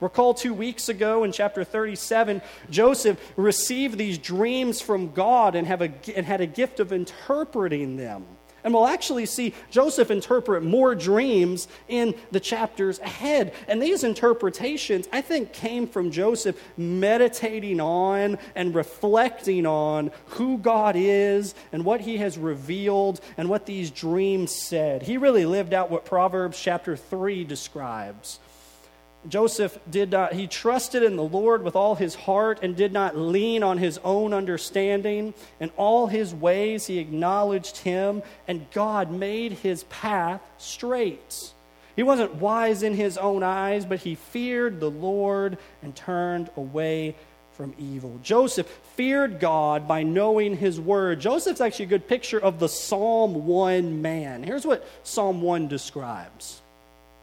Recall 0.00 0.34
two 0.34 0.54
weeks 0.54 0.88
ago 0.88 1.24
in 1.24 1.32
chapter 1.32 1.64
37, 1.64 2.42
Joseph 2.70 3.20
received 3.36 3.98
these 3.98 4.18
dreams 4.18 4.80
from 4.80 5.12
God 5.12 5.54
and, 5.54 5.66
have 5.66 5.82
a, 5.82 5.92
and 6.14 6.26
had 6.26 6.40
a 6.40 6.46
gift 6.46 6.80
of 6.80 6.92
interpreting 6.92 7.96
them. 7.96 8.24
And 8.64 8.72
we'll 8.72 8.86
actually 8.86 9.26
see 9.26 9.52
Joseph 9.70 10.10
interpret 10.10 10.62
more 10.62 10.94
dreams 10.94 11.68
in 11.86 12.14
the 12.30 12.40
chapters 12.40 12.98
ahead. 12.98 13.52
And 13.68 13.80
these 13.80 14.04
interpretations, 14.04 15.06
I 15.12 15.20
think, 15.20 15.52
came 15.52 15.86
from 15.86 16.10
Joseph 16.10 16.58
meditating 16.78 17.78
on 17.78 18.38
and 18.54 18.74
reflecting 18.74 19.66
on 19.66 20.10
who 20.28 20.56
God 20.56 20.96
is 20.96 21.54
and 21.72 21.84
what 21.84 22.00
he 22.00 22.16
has 22.16 22.38
revealed 22.38 23.20
and 23.36 23.50
what 23.50 23.66
these 23.66 23.90
dreams 23.90 24.50
said. 24.50 25.02
He 25.02 25.18
really 25.18 25.44
lived 25.44 25.74
out 25.74 25.90
what 25.90 26.06
Proverbs 26.06 26.58
chapter 26.58 26.96
3 26.96 27.44
describes. 27.44 28.40
Joseph 29.28 29.78
did 29.90 30.10
not, 30.10 30.34
he 30.34 30.46
trusted 30.46 31.02
in 31.02 31.16
the 31.16 31.22
Lord 31.22 31.62
with 31.62 31.76
all 31.76 31.94
his 31.94 32.14
heart 32.14 32.60
and 32.62 32.76
did 32.76 32.92
not 32.92 33.16
lean 33.16 33.62
on 33.62 33.78
his 33.78 33.98
own 34.04 34.32
understanding. 34.32 35.34
In 35.60 35.70
all 35.76 36.06
his 36.06 36.34
ways, 36.34 36.86
he 36.86 36.98
acknowledged 36.98 37.78
him, 37.78 38.22
and 38.46 38.70
God 38.72 39.10
made 39.10 39.52
his 39.52 39.84
path 39.84 40.40
straight. 40.58 41.52
He 41.96 42.02
wasn't 42.02 42.34
wise 42.36 42.82
in 42.82 42.94
his 42.94 43.16
own 43.16 43.42
eyes, 43.42 43.84
but 43.84 44.00
he 44.00 44.16
feared 44.16 44.80
the 44.80 44.90
Lord 44.90 45.58
and 45.82 45.94
turned 45.94 46.50
away 46.56 47.14
from 47.56 47.74
evil. 47.78 48.18
Joseph 48.22 48.66
feared 48.96 49.38
God 49.38 49.86
by 49.86 50.02
knowing 50.02 50.56
his 50.56 50.80
word. 50.80 51.20
Joseph's 51.20 51.60
actually 51.60 51.84
a 51.84 51.88
good 51.88 52.08
picture 52.08 52.40
of 52.40 52.58
the 52.58 52.68
Psalm 52.68 53.46
1 53.46 54.02
man. 54.02 54.42
Here's 54.42 54.66
what 54.66 54.84
Psalm 55.04 55.40
1 55.40 55.68
describes 55.68 56.60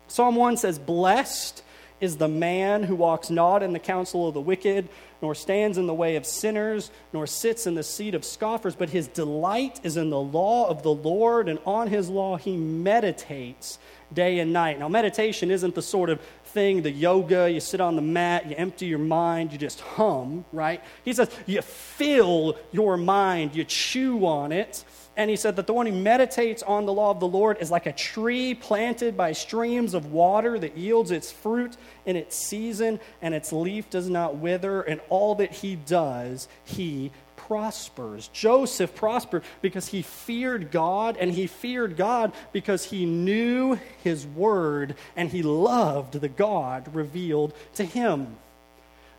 Psalm 0.08 0.36
1 0.36 0.58
says, 0.58 0.80
Blessed 0.80 1.64
is 2.02 2.18
the 2.18 2.28
man 2.28 2.84
who 2.84 2.96
walks 2.96 3.30
not 3.30 3.64
in 3.64 3.72
the 3.72 3.80
counsel 3.80 4.28
of 4.28 4.34
the 4.34 4.42
wicked, 4.42 4.90
nor 5.22 5.36
stands 5.36 5.78
in 5.78 5.86
the 5.88 5.94
way 5.94 6.16
of 6.16 6.26
sinners, 6.26 6.92
nor 7.14 7.28
sits 7.28 7.68
in 7.68 7.76
the 7.76 7.84
seat 7.84 8.16
of 8.16 8.26
scoffers, 8.26 8.76
but 8.76 8.90
his 8.90 9.08
delight 9.08 9.80
is 9.84 9.96
in 9.96 10.10
the 10.10 10.20
law 10.20 10.68
of 10.68 10.84
the 10.84 10.94
Lord, 10.94 11.48
and 11.48 11.60
on 11.66 11.88
his 11.88 12.10
law 12.10 12.38
he 12.38 12.58
meditates 12.58 13.78
day 14.12 14.40
and 14.40 14.52
night. 14.52 14.80
Now, 14.80 14.90
meditation 14.90 15.52
isn't 15.52 15.76
the 15.76 15.82
sort 15.82 16.10
of 16.10 16.20
thing, 16.46 16.82
the 16.82 16.92
yoga, 16.92 17.50
you 17.50 17.60
sit 17.60 17.80
on 17.80 17.96
the 17.96 18.02
mat, 18.02 18.50
you 18.50 18.56
empty 18.58 18.88
your 18.88 19.00
mind, 19.00 19.52
you 19.52 19.58
just 19.58 19.80
hum, 19.80 20.44
right? 20.52 20.84
He 21.06 21.14
says 21.14 21.30
you 21.46 21.62
fill 21.62 22.58
your 22.72 22.98
mind, 22.98 23.56
you 23.56 23.64
chew 23.64 24.26
on 24.26 24.52
it. 24.52 24.84
And 25.18 25.30
he 25.30 25.36
said 25.36 25.58
that 25.58 25.68
the 25.68 25.74
one 25.74 25.88
who 25.88 25.92
meditates 25.92 26.64
on 26.64 26.86
the 26.86 26.94
law 26.94 27.12
of 27.12 27.20
the 27.20 27.28
Lord 27.28 27.58
is 27.60 27.70
like 27.70 27.86
a 27.86 27.92
tree 27.92 28.54
planted 28.56 29.18
by 29.18 29.34
streams 29.34 29.94
of 29.94 30.12
water 30.12 30.58
that 30.58 30.78
yields 30.78 31.12
its 31.12 31.32
fruit 31.32 31.76
in 32.06 32.16
its 32.16 32.36
season, 32.36 33.00
and 33.22 33.34
its 33.34 33.52
leaf 33.52 33.90
does 33.90 34.10
not 34.10 34.38
wither, 34.38 34.82
and 34.82 35.02
all 35.10 35.36
that 35.36 35.52
he 35.52 35.76
does, 35.76 36.48
he 36.64 37.12
prospers. 37.36 38.30
Joseph 38.30 38.96
prospered 38.96 39.44
because 39.62 39.88
he 39.88 40.02
feared 40.02 40.72
God, 40.72 41.18
and 41.18 41.34
he 41.34 41.48
feared 41.48 41.98
God 41.98 42.32
because 42.54 42.86
he 42.86 43.06
knew 43.06 43.78
his 44.04 44.26
word 44.26 44.96
and 45.18 45.30
he 45.30 45.44
loved 45.44 46.14
the 46.14 46.30
God 46.30 46.96
revealed 46.96 47.54
to 47.74 47.84
him. 47.84 48.38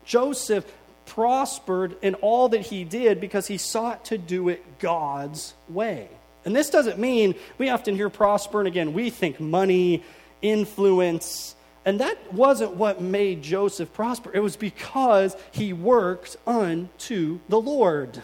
Joseph 0.03 0.65
prospered 1.05 1.95
in 2.01 2.15
all 2.15 2.49
that 2.49 2.61
he 2.61 2.83
did 2.83 3.19
because 3.19 3.47
he 3.47 3.57
sought 3.57 4.05
to 4.05 4.17
do 4.17 4.49
it 4.49 4.79
God's 4.79 5.53
way. 5.69 6.07
And 6.45 6.55
this 6.55 6.69
doesn't 6.69 6.99
mean 6.99 7.35
we 7.57 7.69
often 7.69 7.95
hear 7.95 8.09
prosper, 8.09 8.59
and 8.59 8.67
again, 8.67 8.93
we 8.93 9.09
think 9.09 9.39
money, 9.39 10.03
influence, 10.41 11.55
and 11.85 11.99
that 11.99 12.33
wasn't 12.33 12.75
what 12.75 13.01
made 13.01 13.41
Joseph 13.41 13.93
prosper. 13.93 14.31
It 14.33 14.39
was 14.39 14.55
because 14.55 15.35
he 15.51 15.73
worked 15.73 16.37
unto 16.47 17.39
the 17.49 17.59
Lord. 17.59 18.21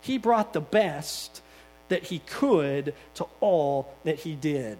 He 0.00 0.18
brought 0.18 0.52
the 0.52 0.60
best 0.60 1.42
that 1.88 2.04
he 2.04 2.20
could 2.20 2.94
to 3.14 3.26
all 3.40 3.94
that 4.04 4.20
he 4.20 4.34
did. 4.34 4.78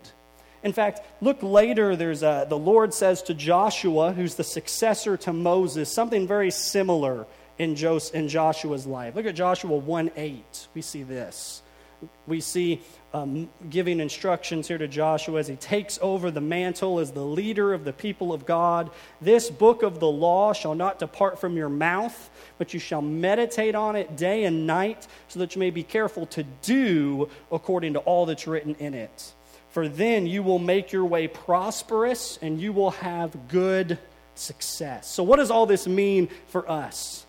In 0.62 0.72
fact, 0.72 1.00
look 1.20 1.42
later, 1.42 1.96
there's 1.96 2.22
a, 2.22 2.46
the 2.48 2.56
Lord 2.56 2.94
says 2.94 3.22
to 3.24 3.34
Joshua, 3.34 4.12
who's 4.12 4.36
the 4.36 4.44
successor 4.44 5.16
to 5.18 5.32
Moses, 5.32 5.92
something 5.92 6.26
very 6.26 6.50
similar 6.50 7.26
in 7.58 7.74
Joshua's 7.76 8.86
life. 8.86 9.14
Look 9.14 9.26
at 9.26 9.34
Joshua 9.34 9.76
1 9.76 10.10
8. 10.16 10.68
We 10.74 10.82
see 10.82 11.02
this. 11.02 11.62
We 12.26 12.40
see 12.40 12.80
um, 13.14 13.48
giving 13.70 14.00
instructions 14.00 14.66
here 14.66 14.78
to 14.78 14.88
Joshua 14.88 15.38
as 15.38 15.46
he 15.46 15.56
takes 15.56 15.98
over 16.02 16.30
the 16.30 16.40
mantle 16.40 16.98
as 16.98 17.12
the 17.12 17.24
leader 17.24 17.72
of 17.72 17.84
the 17.84 17.92
people 17.92 18.32
of 18.32 18.46
God. 18.46 18.90
This 19.20 19.50
book 19.50 19.82
of 19.82 20.00
the 20.00 20.08
law 20.08 20.52
shall 20.52 20.74
not 20.74 20.98
depart 20.98 21.38
from 21.38 21.56
your 21.56 21.68
mouth, 21.68 22.30
but 22.58 22.74
you 22.74 22.80
shall 22.80 23.02
meditate 23.02 23.74
on 23.74 23.96
it 23.96 24.16
day 24.16 24.44
and 24.44 24.66
night, 24.66 25.06
so 25.28 25.38
that 25.40 25.54
you 25.54 25.60
may 25.60 25.70
be 25.70 25.82
careful 25.82 26.26
to 26.26 26.42
do 26.62 27.28
according 27.50 27.92
to 27.92 28.00
all 28.00 28.26
that's 28.26 28.46
written 28.46 28.74
in 28.76 28.94
it. 28.94 29.32
For 29.70 29.88
then 29.88 30.26
you 30.26 30.42
will 30.42 30.58
make 30.58 30.92
your 30.92 31.04
way 31.04 31.28
prosperous 31.28 32.38
and 32.42 32.60
you 32.60 32.72
will 32.72 32.90
have 32.90 33.48
good 33.48 33.98
success. 34.34 35.08
So, 35.08 35.22
what 35.22 35.36
does 35.36 35.50
all 35.50 35.66
this 35.66 35.86
mean 35.86 36.28
for 36.48 36.68
us? 36.70 37.26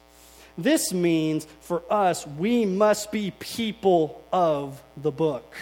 This 0.58 0.94
means 0.94 1.48
for 1.62 1.84
us, 1.90 2.28
we 2.28 2.66
must 2.66 3.12
be 3.12 3.32
people 3.40 4.24
of 4.32 4.82
the 4.98 5.12
book. 5.12 5.56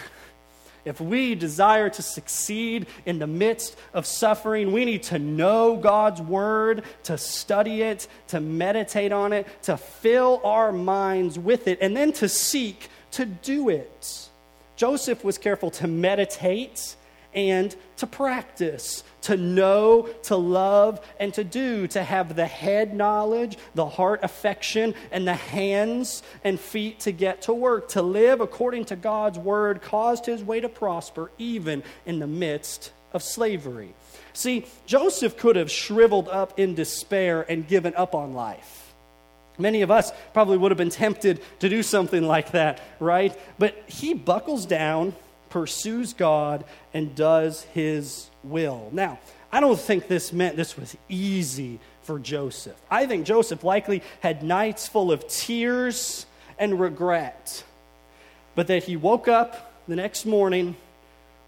If 0.84 1.00
we 1.00 1.36
desire 1.36 1.88
to 1.90 2.02
succeed 2.02 2.86
in 3.06 3.20
the 3.20 3.26
midst 3.26 3.76
of 3.94 4.04
suffering, 4.04 4.72
we 4.72 4.84
need 4.84 5.04
to 5.04 5.18
know 5.18 5.76
God's 5.76 6.20
word, 6.20 6.82
to 7.04 7.16
study 7.16 7.82
it, 7.82 8.08
to 8.28 8.40
meditate 8.40 9.12
on 9.12 9.32
it, 9.32 9.46
to 9.62 9.76
fill 9.76 10.40
our 10.42 10.72
minds 10.72 11.38
with 11.38 11.68
it, 11.68 11.78
and 11.80 11.96
then 11.96 12.12
to 12.14 12.28
seek 12.28 12.88
to 13.12 13.24
do 13.24 13.68
it. 13.68 14.28
Joseph 14.74 15.22
was 15.22 15.38
careful 15.38 15.70
to 15.70 15.86
meditate 15.86 16.96
and 17.32 17.74
to 17.98 18.06
practice, 18.06 19.04
to 19.22 19.36
know, 19.36 20.08
to 20.24 20.36
love, 20.36 21.00
and 21.18 21.32
to 21.34 21.44
do, 21.44 21.86
to 21.88 22.02
have 22.02 22.36
the 22.36 22.46
head 22.46 22.94
knowledge, 22.94 23.56
the 23.74 23.86
heart 23.86 24.20
affection, 24.22 24.94
and 25.10 25.26
the 25.26 25.34
hands 25.34 26.22
and 26.44 26.58
feet 26.58 27.00
to 27.00 27.12
get 27.12 27.42
to 27.42 27.52
work, 27.52 27.88
to 27.90 28.02
live 28.02 28.40
according 28.40 28.84
to 28.86 28.96
God's 28.96 29.38
word, 29.38 29.82
caused 29.82 30.26
his 30.26 30.42
way 30.42 30.60
to 30.60 30.68
prosper 30.68 31.30
even 31.38 31.82
in 32.06 32.18
the 32.18 32.26
midst 32.26 32.92
of 33.12 33.22
slavery. 33.22 33.94
See, 34.32 34.64
Joseph 34.86 35.36
could 35.36 35.56
have 35.56 35.70
shriveled 35.70 36.28
up 36.28 36.58
in 36.58 36.74
despair 36.74 37.44
and 37.48 37.66
given 37.66 37.94
up 37.94 38.14
on 38.14 38.34
life. 38.34 38.92
Many 39.58 39.82
of 39.82 39.90
us 39.90 40.10
probably 40.32 40.56
would 40.56 40.70
have 40.70 40.78
been 40.78 40.90
tempted 40.90 41.42
to 41.60 41.68
do 41.68 41.82
something 41.82 42.22
like 42.22 42.52
that, 42.52 42.80
right? 42.98 43.38
But 43.58 43.76
he 43.86 44.14
buckles 44.14 44.64
down 44.64 45.14
pursues 45.52 46.14
God, 46.14 46.64
and 46.94 47.14
does 47.14 47.62
his 47.74 48.30
will. 48.44 48.88
Now, 48.92 49.18
I 49.50 49.60
don't 49.60 49.78
think 49.78 50.08
this 50.08 50.32
meant 50.32 50.56
this 50.56 50.76
was 50.76 50.96
easy 51.08 51.78
for 52.02 52.18
Joseph. 52.18 52.76
I 52.90 53.06
think 53.06 53.26
Joseph 53.26 53.64
likely 53.64 54.02
had 54.20 54.42
nights 54.42 54.88
full 54.88 55.12
of 55.12 55.28
tears 55.28 56.26
and 56.58 56.80
regret, 56.80 57.64
but 58.54 58.66
that 58.68 58.84
he 58.84 58.96
woke 58.96 59.28
up 59.28 59.72
the 59.88 59.96
next 59.96 60.26
morning, 60.26 60.76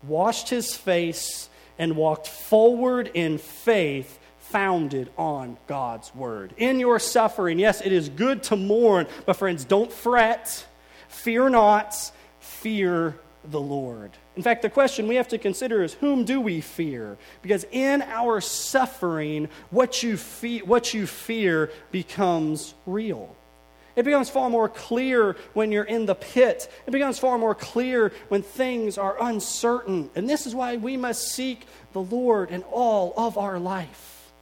washed 0.03 0.49
his 0.49 0.75
face, 0.75 1.49
and 1.79 1.97
walked 1.97 2.29
forward 2.29 3.11
in 3.15 3.39
faith 3.39 4.19
founded 4.39 5.11
on 5.19 5.57
God's 5.67 6.15
word. 6.15 6.55
In 6.57 6.79
your 6.79 6.99
suffering, 6.99 7.59
yes, 7.59 7.81
it 7.81 7.93
is 7.93 8.09
good 8.09 8.45
to 8.45 8.57
mourn, 8.57 9.07
but 9.27 9.37
friends, 9.37 9.65
don't 9.65 9.93
fret, 9.93 10.65
fear 11.09 11.49
not, 11.49 11.97
fear 12.39 13.19
the 13.45 13.61
Lord. 13.61 14.13
In 14.37 14.43
fact, 14.43 14.62
the 14.62 14.71
question 14.71 15.07
we 15.07 15.14
have 15.14 15.29
to 15.29 15.38
consider 15.38 15.83
is 15.83 15.95
whom 15.95 16.25
do 16.25 16.41
we 16.41 16.61
fear? 16.61 17.17
Because 17.41 17.64
in 17.71 18.03
our 18.03 18.41
suffering, 18.41 19.49
what 19.71 20.03
you, 20.03 20.17
fe- 20.17 20.62
what 20.62 20.93
you 20.93 21.07
fear 21.07 21.71
becomes 21.93 22.75
real. 22.85 23.37
It 23.97 24.05
becomes 24.05 24.29
far 24.29 24.50
more 24.50 24.69
clear 24.69 25.37
when 25.53 25.71
you're 25.71 25.85
in 25.85 26.07
the 26.07 26.17
pit. 26.17 26.69
It 26.87 26.91
becomes 26.91 27.19
far 27.19 27.38
more 27.38 27.55
clear 27.55 28.12
when 28.29 28.43
things 28.43 28.99
are 28.99 29.17
uncertain. 29.23 30.11
And 30.17 30.29
this 30.29 30.47
is 30.47 30.55
why 30.55 30.76
we 30.76 30.97
must 30.97 31.29
seek 31.29 31.64
the 31.93 32.03
Lord 32.03 32.50
in 32.50 32.62
all 32.64 33.14
of 33.17 33.38
our 33.38 33.61
life. 33.61 34.33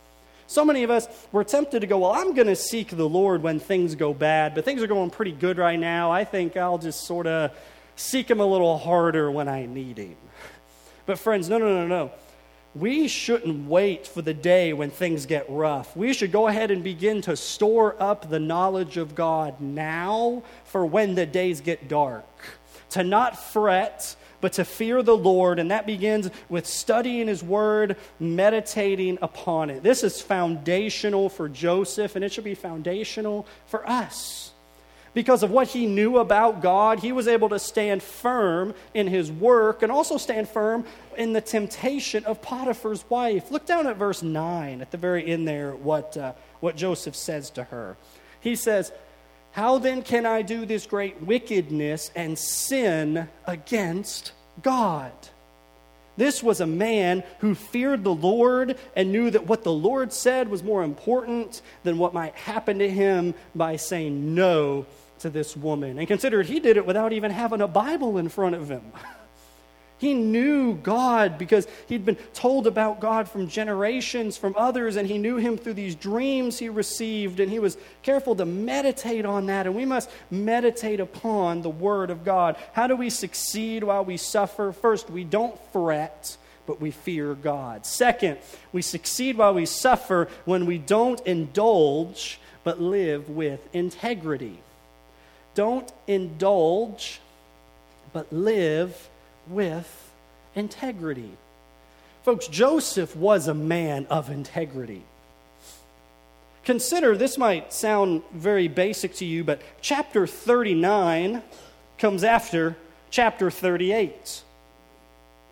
So 0.47 0.65
many 0.65 0.83
of 0.85 0.91
us 0.91 1.07
were 1.33 1.45
tempted 1.45 1.81
to 1.81 1.87
go, 1.87 1.99
Well, 1.99 2.13
I'm 2.13 2.35
going 2.35 2.47
to 2.47 2.57
seek 2.57 2.89
the 2.89 3.09
Lord 3.09 3.43
when 3.43 3.59
things 3.59 3.95
go 3.95 4.13
bad, 4.13 4.55
but 4.55 4.65
things 4.65 4.83
are 4.83 4.87
going 4.87 5.11
pretty 5.11 5.33
good 5.33 5.59
right 5.59 5.79
now. 5.79 6.11
I 6.11 6.25
think 6.25 6.57
I'll 6.57 6.79
just 6.79 7.07
sort 7.07 7.27
of 7.27 7.53
seek 7.97 8.31
Him 8.31 8.41
a 8.41 8.47
little 8.47 8.79
harder 8.79 9.31
when 9.31 9.49
I 9.49 9.67
need 9.67 9.99
Him. 9.99 10.17
But, 11.07 11.19
friends, 11.19 11.49
no, 11.49 11.59
no, 11.59 11.67
no, 11.67 11.87
no. 11.87 12.13
We 12.75 13.07
shouldn't 13.07 13.69
wait 13.69 14.07
for 14.07 14.23
the 14.23 14.33
day 14.33 14.73
when 14.73 14.91
things 14.91 15.27
get 15.27 15.45
rough. 15.51 15.95
We 15.95 16.15
should 16.15 16.33
go 16.33 16.49
ahead 16.49 16.71
and 16.71 16.83
begin 16.83 17.21
to 17.23 17.37
store 17.37 17.97
up 18.01 18.31
the 18.31 18.41
knowledge 18.41 18.97
of 18.97 19.15
God 19.15 19.61
now 19.61 20.43
for 20.65 20.87
when 20.87 21.15
the 21.15 21.27
days 21.27 21.61
get 21.61 21.89
dark. 21.89 22.25
To 22.91 23.05
not 23.05 23.39
fret, 23.39 24.17
but 24.41 24.55
to 24.55 24.65
fear 24.65 25.03
the 25.03 25.17
Lord, 25.17 25.59
and 25.59 25.71
that 25.71 25.87
begins 25.87 26.31
with 26.49 26.67
studying 26.67 27.27
His 27.27 27.43
Word, 27.43 27.97
meditating 28.19 29.19
upon 29.21 29.69
it. 29.69 29.83
This 29.83 30.03
is 30.03 30.23
foundational 30.23 31.29
for 31.29 31.49
Joseph, 31.51 32.17
and 32.17 32.25
it 32.25 32.33
should 32.33 32.45
be 32.45 32.55
foundational 32.55 33.47
for 33.67 33.89
us 33.89 34.52
because 35.15 35.43
of 35.43 35.51
what 35.51 35.69
he 35.69 35.87
knew 35.87 36.19
about 36.19 36.63
God, 36.63 37.01
he 37.01 37.13
was 37.13 37.29
able 37.29 37.51
to 37.51 37.59
stand 37.59 38.03
firm 38.03 38.75
in 38.95 39.07
his 39.07 39.31
work 39.31 39.83
and 39.83 39.93
also 39.93 40.17
stand 40.17 40.49
firm 40.49 40.85
in 41.17 41.33
the 41.33 41.41
temptation 41.41 42.25
of 42.25 42.41
Potiphar's 42.41 43.05
wife. 43.11 43.51
Look 43.51 43.67
down 43.67 43.87
at 43.87 43.97
verse 43.97 44.23
9 44.23 44.81
at 44.81 44.91
the 44.91 44.97
very 44.97 45.27
end 45.27 45.47
there, 45.47 45.73
what, 45.73 46.17
uh, 46.17 46.33
what 46.61 46.77
Joseph 46.77 47.15
says 47.15 47.51
to 47.51 47.65
her. 47.65 47.97
He 48.41 48.57
says, 48.57 48.91
How 49.53 49.79
then 49.79 50.03
can 50.03 50.25
I 50.25 50.43
do 50.43 50.65
this 50.65 50.87
great 50.87 51.23
wickedness 51.23 52.11
and 52.17 52.39
sin 52.39 53.29
against 53.47 54.33
God? 54.63 55.13
This 56.17 56.43
was 56.43 56.61
a 56.61 56.67
man 56.67 57.23
who 57.39 57.55
feared 57.55 58.05
the 58.05 58.15
Lord 58.15 58.77
and 58.95 59.13
knew 59.13 59.31
that 59.31 59.47
what 59.47 59.65
the 59.65 59.73
Lord 59.73 60.13
said 60.13 60.49
was 60.49 60.63
more 60.63 60.83
important 60.83 61.63
than 61.85 61.97
what 61.97 62.13
might 62.13 62.35
happen 62.35 62.79
to 62.81 62.89
him 62.89 63.35
by 63.55 63.77
saying 63.77 64.35
no 64.35 64.87
to 65.23 65.31
this 65.31 65.57
woman. 65.57 65.99
And 65.99 66.07
consider 66.07 66.43
he 66.43 66.61
did 66.61 66.77
it 66.77 66.87
without 66.87 67.13
even 67.13 67.31
having 67.31 67.61
a 67.61 67.69
Bible 67.69 68.19
in 68.19 68.29
front 68.29 68.55
of 68.55 68.69
him. 68.69 68.93
He 70.03 70.15
knew 70.15 70.75
God 70.75 71.39
because 71.39 71.69
he'd 71.87 72.05
been 72.05 72.17
told 72.35 72.67
about 72.67 72.99
God 72.99 73.29
from 73.29 73.47
generations, 73.47 74.37
from 74.37 74.53
others, 74.59 74.97
and 74.97 75.07
he 75.07 75.17
knew 75.17 75.37
him 75.37 75.57
through 75.57 75.75
these 75.75 75.95
dreams 75.95 76.59
he 76.59 76.69
received, 76.69 77.39
and 77.39 77.49
he 77.49 77.61
was 77.61 77.77
careful 78.03 78.35
to 78.35 78.45
meditate 78.45 79.25
on 79.25 79.47
that. 79.47 79.67
And 79.67 79.77
we 79.77 79.85
must 79.85 80.11
meditate 80.29 80.99
upon 80.99 81.63
the 81.63 81.71
Word 81.71 82.11
of 82.11 82.25
God. 82.25 82.57
How 82.73 82.89
do 82.89 82.97
we 82.97 83.11
succeed 83.11 83.85
while 83.85 84.05
we 84.05 84.17
suffer? 84.17 84.73
First, 84.73 85.09
we 85.09 85.23
don't 85.23 85.57
fret, 85.73 86.37
but 86.67 86.81
we 86.81 86.91
fear 86.91 87.37
God. 87.37 87.87
Second, 87.87 88.39
we 88.73 88.83
succeed 88.83 89.39
while 89.39 89.55
we 89.55 89.67
suffer 89.67 90.27
when 90.47 90.67
we 90.67 90.79
don't 90.79 91.25
indulge, 91.25 92.41
but 92.65 92.81
live 92.81 93.31
with 93.31 93.73
integrity. 93.73 94.59
Don't 95.55 95.93
indulge, 96.07 97.21
but 98.13 98.33
live 98.33 99.09
with 99.49 100.11
integrity. 100.55 101.31
Folks, 102.23 102.47
Joseph 102.47 103.17
was 103.17 103.49
a 103.49 103.55
man 103.55 104.07
of 104.07 104.31
integrity. 104.31 105.03
Consider 106.65 107.17
this 107.17 107.37
might 107.37 107.73
sound 107.73 108.23
very 108.33 108.69
basic 108.69 109.15
to 109.17 109.25
you, 109.25 109.43
but 109.43 109.61
chapter 109.81 110.27
39 110.27 111.43
comes 111.99 112.23
after 112.23 112.77
chapter 113.11 113.51
38. 113.51 114.43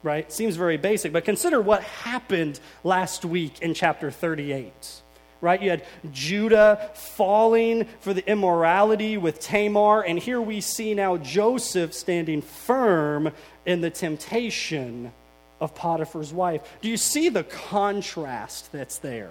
Right? 0.02 0.32
Seems 0.32 0.56
very 0.56 0.76
basic, 0.76 1.12
but 1.12 1.24
consider 1.24 1.60
what 1.60 1.82
happened 1.82 2.60
last 2.84 3.24
week 3.24 3.60
in 3.60 3.74
chapter 3.74 4.10
38 4.10 4.99
right? 5.40 5.60
You 5.62 5.70
had 5.70 5.84
Judah 6.12 6.90
falling 6.94 7.86
for 8.00 8.12
the 8.12 8.28
immorality 8.28 9.16
with 9.16 9.40
Tamar, 9.40 10.02
and 10.02 10.18
here 10.18 10.40
we 10.40 10.60
see 10.60 10.94
now 10.94 11.16
Joseph 11.16 11.94
standing 11.94 12.42
firm 12.42 13.32
in 13.64 13.80
the 13.80 13.90
temptation 13.90 15.12
of 15.60 15.74
Potiphar's 15.74 16.32
wife. 16.32 16.62
Do 16.80 16.88
you 16.88 16.96
see 16.96 17.28
the 17.28 17.44
contrast 17.44 18.72
that's 18.72 18.98
there? 18.98 19.30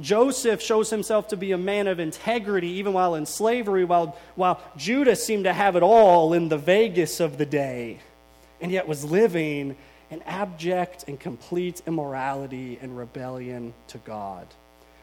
Joseph 0.00 0.60
shows 0.60 0.90
himself 0.90 1.28
to 1.28 1.36
be 1.36 1.52
a 1.52 1.58
man 1.58 1.86
of 1.86 2.00
integrity 2.00 2.68
even 2.68 2.92
while 2.92 3.14
in 3.14 3.26
slavery, 3.26 3.84
while, 3.84 4.16
while 4.34 4.60
Judah 4.76 5.14
seemed 5.14 5.44
to 5.44 5.52
have 5.52 5.76
it 5.76 5.84
all 5.84 6.32
in 6.32 6.48
the 6.48 6.58
Vegas 6.58 7.20
of 7.20 7.38
the 7.38 7.46
day, 7.46 8.00
and 8.60 8.72
yet 8.72 8.88
was 8.88 9.04
living 9.04 9.76
in 10.10 10.22
abject 10.22 11.04
and 11.06 11.18
complete 11.18 11.80
immorality 11.86 12.78
and 12.82 12.98
rebellion 12.98 13.72
to 13.88 13.98
God. 13.98 14.46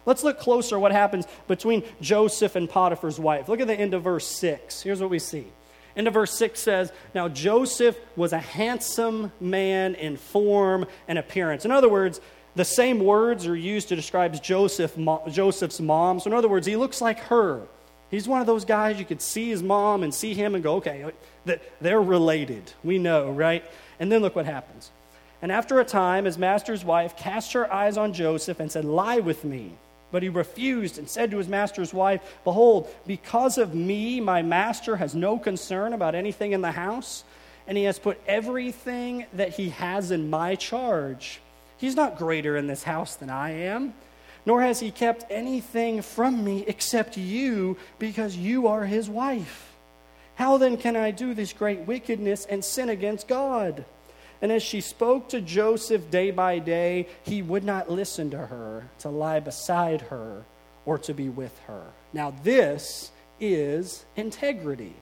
Let's 0.05 0.23
look 0.23 0.39
closer 0.39 0.79
what 0.79 0.91
happens 0.91 1.25
between 1.47 1.83
Joseph 2.01 2.55
and 2.55 2.69
Potiphar's 2.69 3.19
wife. 3.19 3.47
Look 3.47 3.59
at 3.59 3.67
the 3.67 3.79
end 3.79 3.93
of 3.93 4.03
verse 4.03 4.27
6. 4.27 4.81
Here's 4.81 5.01
what 5.01 5.09
we 5.09 5.19
see. 5.19 5.47
End 5.95 6.07
of 6.07 6.13
verse 6.13 6.33
6 6.37 6.59
says, 6.59 6.91
Now 7.13 7.27
Joseph 7.27 7.97
was 8.15 8.33
a 8.33 8.39
handsome 8.39 9.31
man 9.39 9.95
in 9.95 10.17
form 10.17 10.85
and 11.07 11.17
appearance. 11.17 11.65
In 11.65 11.71
other 11.71 11.89
words, 11.89 12.21
the 12.55 12.65
same 12.65 12.99
words 12.99 13.47
are 13.47 13.55
used 13.55 13.89
to 13.89 13.95
describe 13.95 14.41
Joseph, 14.41 14.97
Joseph's 15.29 15.79
mom. 15.79 16.19
So, 16.19 16.29
in 16.29 16.35
other 16.35 16.49
words, 16.49 16.67
he 16.67 16.75
looks 16.75 17.01
like 17.01 17.19
her. 17.25 17.61
He's 18.09 18.27
one 18.27 18.41
of 18.41 18.47
those 18.47 18.65
guys 18.65 18.99
you 18.99 19.05
could 19.05 19.21
see 19.21 19.49
his 19.49 19.63
mom 19.63 20.03
and 20.03 20.13
see 20.13 20.33
him 20.33 20.53
and 20.53 20.63
go, 20.63 20.75
okay, 20.75 21.11
they're 21.79 22.01
related. 22.01 22.73
We 22.83 22.97
know, 22.97 23.31
right? 23.31 23.63
And 24.01 24.11
then 24.11 24.21
look 24.21 24.35
what 24.35 24.45
happens. 24.45 24.91
And 25.41 25.51
after 25.51 25.79
a 25.79 25.85
time, 25.85 26.25
his 26.25 26.37
master's 26.37 26.83
wife 26.83 27.15
cast 27.15 27.53
her 27.53 27.71
eyes 27.71 27.97
on 27.97 28.13
Joseph 28.13 28.59
and 28.59 28.71
said, 28.71 28.83
Lie 28.83 29.19
with 29.19 29.45
me. 29.45 29.71
But 30.12 30.24
he 30.24 30.30
refused 30.30 30.97
and 30.97 31.10
said 31.10 31.32
to 31.32 31.38
his 31.38 31.47
master's 31.47 31.93
wife, 31.93 32.21
Behold, 32.43 32.89
because 33.08 33.58
of 33.58 33.74
me, 33.74 34.19
my 34.19 34.41
master 34.41 34.97
has 34.97 35.15
no 35.15 35.38
concern 35.38 35.93
about 35.93 36.15
anything 36.15 36.52
in 36.52 36.62
the 36.62 36.71
house, 36.71 37.24
and 37.67 37.78
he 37.78 37.86
has 37.86 37.97
put 38.00 38.19
everything 38.28 39.26
that 39.34 39.50
he 39.50 39.69
has 39.69 40.12
in 40.12 40.30
my 40.30 40.56
charge. 40.56 41.39
He's 41.78 41.95
not 41.95 42.17
greater 42.17 42.58
in 42.58 42.67
this 42.67 42.84
house 42.84 43.15
than 43.15 43.30
I 43.30 43.52
am, 43.52 43.93
nor 44.45 44.62
has 44.62 44.80
he 44.80 44.91
kept 44.91 45.26
anything 45.30 46.02
from 46.02 46.43
me 46.43 46.65
except 46.67 47.17
you, 47.17 47.78
because 47.97 48.36
you 48.36 48.67
are 48.67 48.86
his 48.86 49.10
wife. 49.10 49.71
How 50.36 50.58
then 50.58 50.78
can 50.78 50.95
I 50.95 51.12
do 51.12 51.34
this 51.34 51.54
great 51.54 51.80
wickedness 51.82 52.45
and 52.45 52.65
sin 52.65 52.89
against 52.89 53.28
God? 53.28 53.86
And 54.41 54.51
as 54.51 54.63
she 54.63 54.82
spoke 54.82 55.30
to 55.30 55.41
Joseph 55.41 56.10
day 56.10 56.32
by 56.32 56.60
day, 56.60 57.08
he 57.23 57.41
would 57.41 57.63
not 57.63 57.91
listen 57.91 58.32
to 58.32 58.38
her, 58.38 58.89
to 58.99 59.10
lie 59.10 59.39
beside 59.39 60.01
her, 60.04 60.43
or 60.86 60.97
to 60.99 61.13
be 61.13 61.30
with 61.30 61.58
her. 61.67 61.84
Now, 62.12 62.34
this 62.43 63.12
is 63.39 64.04
integrity. 64.15 64.95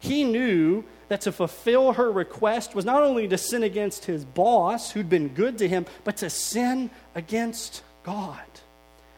He 0.00 0.24
knew 0.24 0.84
that 1.08 1.22
to 1.22 1.32
fulfill 1.32 1.92
her 1.92 2.10
request 2.10 2.74
was 2.74 2.84
not 2.84 3.02
only 3.02 3.28
to 3.28 3.38
sin 3.38 3.62
against 3.62 4.04
his 4.04 4.24
boss, 4.24 4.90
who'd 4.90 5.08
been 5.08 5.28
good 5.28 5.58
to 5.58 5.68
him, 5.68 5.86
but 6.04 6.18
to 6.18 6.30
sin 6.30 6.90
against 7.14 7.82
God. 8.02 8.44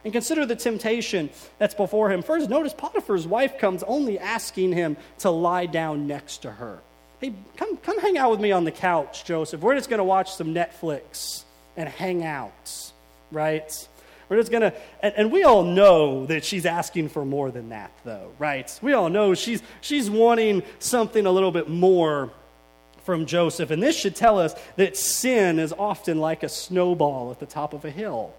And 0.03 0.13
consider 0.13 0.45
the 0.45 0.55
temptation 0.55 1.29
that's 1.57 1.75
before 1.75 2.11
him. 2.11 2.21
First, 2.21 2.49
notice 2.49 2.73
Potiphar's 2.73 3.27
wife 3.27 3.57
comes 3.57 3.83
only 3.83 4.17
asking 4.17 4.71
him 4.71 4.95
to 5.19 5.29
lie 5.29 5.65
down 5.65 6.07
next 6.07 6.37
to 6.43 6.51
her. 6.51 6.79
Hey, 7.19 7.33
come, 7.57 7.75
come 7.77 7.99
hang 7.99 8.17
out 8.17 8.31
with 8.31 8.39
me 8.39 8.53
on 8.53 8.63
the 8.63 8.71
couch, 8.71 9.25
Joseph. 9.25 9.59
We're 9.59 9.75
just 9.75 9.89
going 9.89 9.97
to 9.97 10.05
watch 10.05 10.33
some 10.33 10.53
Netflix 10.53 11.43
and 11.75 11.89
hang 11.89 12.23
out, 12.23 12.91
right? 13.29 13.87
We're 14.29 14.37
just 14.37 14.51
going 14.51 14.61
to, 14.61 14.73
and, 15.03 15.13
and, 15.17 15.31
we 15.31 15.43
all 15.43 15.63
know 15.63 16.27
that 16.27 16.45
she's 16.45 16.65
asking 16.65 17.09
for 17.09 17.25
more 17.25 17.51
than 17.51 17.69
that, 17.69 17.91
though, 18.05 18.31
right? 18.39 18.79
We 18.81 18.93
all 18.93 19.09
know 19.09 19.33
she's, 19.33 19.61
she's 19.81 20.09
wanting 20.09 20.63
something 20.77 21.25
a 21.25 21.31
little 21.31 21.51
bit 21.51 21.67
more 21.67 22.31
from 23.03 23.25
Joseph. 23.25 23.71
And 23.71 23.83
this 23.83 23.97
should 23.97 24.15
tell 24.15 24.39
us 24.39 24.53
that 24.77 24.95
sin 24.95 25.59
is 25.59 25.73
often 25.73 26.19
like 26.19 26.43
a 26.43 26.49
snowball 26.49 27.31
at 27.31 27.39
the 27.39 27.45
top 27.45 27.73
of 27.73 27.83
a 27.83 27.91
hill. 27.91 28.33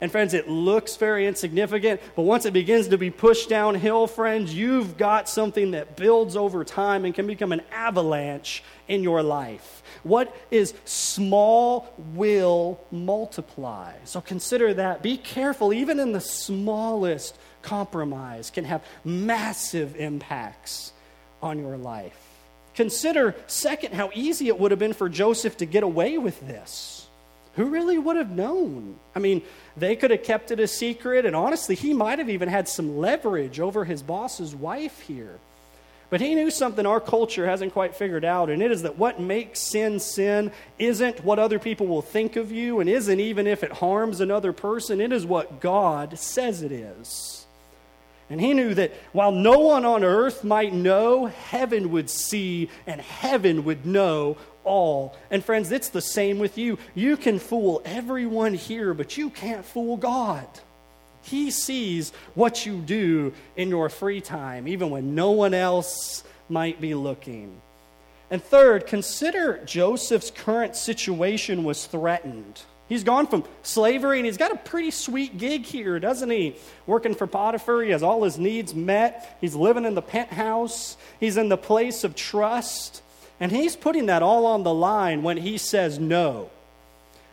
And 0.00 0.12
friends, 0.12 0.34
it 0.34 0.48
looks 0.48 0.96
very 0.96 1.26
insignificant, 1.26 2.00
but 2.14 2.22
once 2.22 2.44
it 2.44 2.52
begins 2.52 2.88
to 2.88 2.98
be 2.98 3.10
pushed 3.10 3.48
downhill, 3.48 4.06
friends, 4.06 4.54
you've 4.54 4.98
got 4.98 5.28
something 5.28 5.70
that 5.70 5.96
builds 5.96 6.36
over 6.36 6.64
time 6.64 7.04
and 7.04 7.14
can 7.14 7.26
become 7.26 7.52
an 7.52 7.62
avalanche 7.72 8.62
in 8.88 9.02
your 9.02 9.22
life. 9.22 9.82
What 10.02 10.34
is 10.50 10.74
small 10.84 11.92
will 12.14 12.80
multiply. 12.90 13.92
So 14.04 14.20
consider 14.20 14.74
that. 14.74 15.02
Be 15.02 15.16
careful, 15.16 15.72
even 15.72 15.98
in 15.98 16.12
the 16.12 16.20
smallest 16.20 17.36
compromise 17.62 18.50
can 18.50 18.64
have 18.64 18.84
massive 19.04 19.96
impacts 19.96 20.92
on 21.42 21.58
your 21.58 21.76
life. 21.76 22.16
Consider, 22.74 23.34
second, 23.46 23.94
how 23.94 24.10
easy 24.14 24.48
it 24.48 24.60
would 24.60 24.70
have 24.70 24.78
been 24.78 24.92
for 24.92 25.08
Joseph 25.08 25.56
to 25.56 25.66
get 25.66 25.82
away 25.82 26.18
with 26.18 26.46
this. 26.46 26.95
Who 27.56 27.66
really 27.66 27.98
would 27.98 28.16
have 28.16 28.30
known? 28.30 28.98
I 29.14 29.18
mean, 29.18 29.42
they 29.76 29.96
could 29.96 30.10
have 30.10 30.22
kept 30.22 30.50
it 30.50 30.60
a 30.60 30.66
secret, 30.66 31.24
and 31.24 31.34
honestly, 31.34 31.74
he 31.74 31.94
might 31.94 32.18
have 32.18 32.28
even 32.28 32.48
had 32.48 32.68
some 32.68 32.98
leverage 32.98 33.60
over 33.60 33.84
his 33.84 34.02
boss's 34.02 34.54
wife 34.54 35.00
here. 35.00 35.38
But 36.08 36.20
he 36.20 36.34
knew 36.34 36.50
something 36.50 36.86
our 36.86 37.00
culture 37.00 37.46
hasn't 37.46 37.72
quite 37.72 37.96
figured 37.96 38.24
out, 38.24 38.50
and 38.50 38.62
it 38.62 38.70
is 38.70 38.82
that 38.82 38.98
what 38.98 39.20
makes 39.20 39.58
sin 39.58 39.98
sin 39.98 40.52
isn't 40.78 41.24
what 41.24 41.38
other 41.38 41.58
people 41.58 41.86
will 41.86 42.02
think 42.02 42.36
of 42.36 42.52
you, 42.52 42.78
and 42.78 42.88
isn't 42.88 43.20
even 43.20 43.46
if 43.46 43.64
it 43.64 43.72
harms 43.72 44.20
another 44.20 44.52
person. 44.52 45.00
It 45.00 45.12
is 45.12 45.26
what 45.26 45.60
God 45.60 46.18
says 46.18 46.62
it 46.62 46.72
is. 46.72 47.46
And 48.28 48.40
he 48.40 48.54
knew 48.54 48.74
that 48.74 48.92
while 49.12 49.32
no 49.32 49.60
one 49.60 49.84
on 49.84 50.04
earth 50.04 50.42
might 50.44 50.72
know, 50.72 51.26
heaven 51.26 51.92
would 51.92 52.10
see 52.10 52.70
and 52.86 53.00
heaven 53.00 53.64
would 53.64 53.86
know 53.86 54.36
all. 54.66 55.16
And 55.30 55.44
friends, 55.44 55.72
it's 55.72 55.88
the 55.88 56.02
same 56.02 56.38
with 56.38 56.58
you. 56.58 56.78
You 56.94 57.16
can 57.16 57.38
fool 57.38 57.80
everyone 57.84 58.54
here, 58.54 58.92
but 58.92 59.16
you 59.16 59.30
can't 59.30 59.64
fool 59.64 59.96
God. 59.96 60.46
He 61.22 61.50
sees 61.50 62.12
what 62.34 62.66
you 62.66 62.76
do 62.78 63.32
in 63.56 63.68
your 63.68 63.88
free 63.88 64.20
time, 64.20 64.68
even 64.68 64.90
when 64.90 65.14
no 65.14 65.32
one 65.32 65.54
else 65.54 66.22
might 66.48 66.80
be 66.80 66.94
looking. 66.94 67.60
And 68.30 68.42
third, 68.42 68.86
consider 68.86 69.64
Joseph's 69.64 70.30
current 70.30 70.76
situation 70.76 71.64
was 71.64 71.86
threatened. 71.86 72.60
He's 72.88 73.02
gone 73.02 73.26
from 73.26 73.44
slavery 73.62 74.18
and 74.18 74.26
he's 74.26 74.36
got 74.36 74.52
a 74.52 74.56
pretty 74.56 74.92
sweet 74.92 75.38
gig 75.38 75.64
here, 75.64 75.98
doesn't 75.98 76.30
he? 76.30 76.56
Working 76.86 77.14
for 77.14 77.26
Potiphar, 77.26 77.82
he 77.82 77.90
has 77.90 78.02
all 78.02 78.22
his 78.22 78.38
needs 78.38 78.74
met. 78.74 79.36
He's 79.40 79.56
living 79.56 79.84
in 79.84 79.94
the 79.94 80.02
penthouse, 80.02 80.96
he's 81.18 81.36
in 81.36 81.48
the 81.48 81.56
place 81.56 82.04
of 82.04 82.14
trust. 82.14 83.02
And 83.38 83.52
he's 83.52 83.76
putting 83.76 84.06
that 84.06 84.22
all 84.22 84.46
on 84.46 84.62
the 84.62 84.72
line 84.72 85.22
when 85.22 85.36
he 85.36 85.58
says 85.58 85.98
no. 85.98 86.50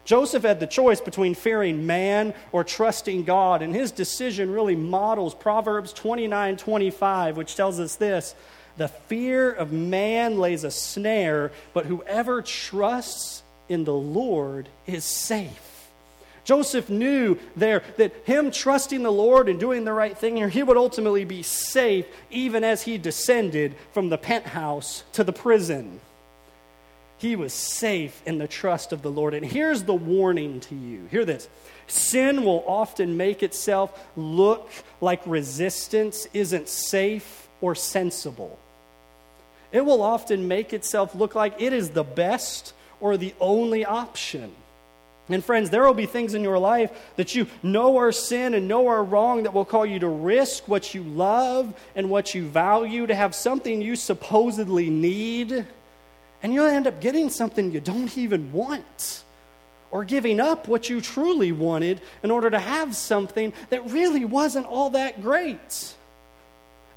Joseph 0.05 0.43
had 0.43 0.59
the 0.59 0.67
choice 0.67 0.99
between 0.99 1.33
fearing 1.33 1.85
man 1.85 2.33
or 2.51 2.63
trusting 2.63 3.23
God, 3.23 3.61
and 3.61 3.73
his 3.73 3.91
decision 3.91 4.51
really 4.51 4.75
models 4.75 5.33
Proverbs 5.33 5.93
29 5.93 6.57
25, 6.57 7.37
which 7.37 7.55
tells 7.55 7.79
us 7.79 7.95
this 7.95 8.35
The 8.75 8.89
fear 8.89 9.49
of 9.49 9.71
man 9.71 10.39
lays 10.39 10.65
a 10.65 10.71
snare, 10.71 11.51
but 11.73 11.85
whoever 11.85 12.41
trusts 12.41 13.43
in 13.69 13.85
the 13.85 13.93
Lord 13.93 14.67
is 14.85 15.05
safe. 15.05 15.72
Joseph 16.43 16.89
knew 16.89 17.37
there 17.55 17.83
that 17.97 18.13
him 18.25 18.51
trusting 18.51 19.03
the 19.03 19.11
Lord 19.11 19.47
and 19.47 19.59
doing 19.59 19.85
the 19.85 19.93
right 19.93 20.17
thing 20.17 20.35
here, 20.35 20.49
he 20.49 20.63
would 20.63 20.77
ultimately 20.77 21.23
be 21.23 21.41
safe 21.41 22.05
even 22.29 22.63
as 22.63 22.83
he 22.83 22.97
descended 22.97 23.75
from 23.93 24.09
the 24.09 24.17
penthouse 24.17 25.03
to 25.13 25.23
the 25.23 25.33
prison. 25.33 26.01
He 27.17 27.37
was 27.37 27.53
safe 27.53 28.21
in 28.25 28.37
the 28.37 28.49
trust 28.49 28.91
of 28.91 29.01
the 29.01 29.11
Lord. 29.11 29.33
And 29.33 29.45
here's 29.45 29.83
the 29.83 29.93
warning 29.93 30.59
to 30.61 30.75
you 30.75 31.07
hear 31.09 31.23
this 31.23 31.47
sin 31.87 32.43
will 32.43 32.63
often 32.67 33.15
make 33.15 33.43
itself 33.43 33.97
look 34.17 34.69
like 34.99 35.21
resistance 35.25 36.27
isn't 36.33 36.67
safe 36.67 37.47
or 37.61 37.75
sensible. 37.75 38.59
It 39.71 39.85
will 39.85 40.01
often 40.01 40.47
make 40.47 40.73
itself 40.73 41.15
look 41.15 41.33
like 41.33 41.61
it 41.61 41.71
is 41.71 41.91
the 41.91 42.03
best 42.03 42.73
or 42.99 43.15
the 43.15 43.33
only 43.39 43.85
option. 43.85 44.53
And 45.29 45.43
friends, 45.43 45.69
there 45.69 45.85
will 45.85 45.93
be 45.93 46.05
things 46.05 46.33
in 46.33 46.43
your 46.43 46.59
life 46.59 46.91
that 47.15 47.33
you 47.33 47.47
know 47.61 47.97
are 47.97 48.11
sin 48.11 48.53
and 48.53 48.67
know 48.67 48.87
are 48.87 49.03
wrong 49.03 49.43
that 49.43 49.53
will 49.53 49.63
call 49.63 49.85
you 49.85 49.99
to 49.99 50.07
risk 50.07 50.67
what 50.67 50.93
you 50.93 51.01
love 51.01 51.73
and 51.95 52.09
what 52.09 52.35
you 52.35 52.45
value 52.45 53.07
to 53.07 53.15
have 53.15 53.33
something 53.33 53.81
you 53.81 53.95
supposedly 53.95 54.89
need. 54.89 55.65
And 56.41 56.53
you'll 56.53 56.65
end 56.65 56.87
up 56.87 56.99
getting 56.99 57.29
something 57.29 57.71
you 57.71 57.79
don't 57.79 58.17
even 58.17 58.51
want 58.51 59.23
or 59.91 60.03
giving 60.03 60.41
up 60.41 60.67
what 60.67 60.89
you 60.89 60.99
truly 60.99 61.53
wanted 61.53 62.01
in 62.21 62.31
order 62.31 62.49
to 62.49 62.59
have 62.59 62.93
something 62.93 63.53
that 63.69 63.89
really 63.91 64.25
wasn't 64.25 64.65
all 64.65 64.89
that 64.89 65.21
great. 65.21 65.95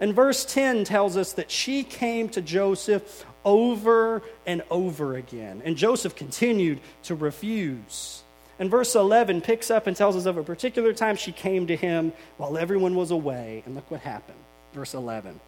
And 0.00 0.14
verse 0.14 0.44
10 0.44 0.84
tells 0.84 1.16
us 1.16 1.34
that 1.34 1.50
she 1.50 1.84
came 1.84 2.28
to 2.30 2.40
Joseph 2.40 3.24
over 3.46 4.22
and 4.44 4.62
over 4.70 5.16
again. 5.16 5.62
And 5.64 5.76
Joseph 5.76 6.16
continued 6.16 6.80
to 7.04 7.14
refuse. 7.14 8.22
And 8.58 8.70
verse 8.70 8.94
11 8.94 9.42
picks 9.42 9.70
up 9.70 9.86
and 9.86 9.96
tells 9.96 10.16
us 10.16 10.26
of 10.26 10.36
a 10.36 10.42
particular 10.42 10.92
time 10.92 11.16
she 11.16 11.32
came 11.32 11.68
to 11.68 11.76
him 11.76 12.12
while 12.36 12.58
everyone 12.58 12.96
was 12.96 13.12
away. 13.12 13.62
And 13.64 13.74
look 13.74 13.90
what 13.90 14.00
happened. 14.00 14.38
Verse 14.74 14.92
11. 14.92 15.38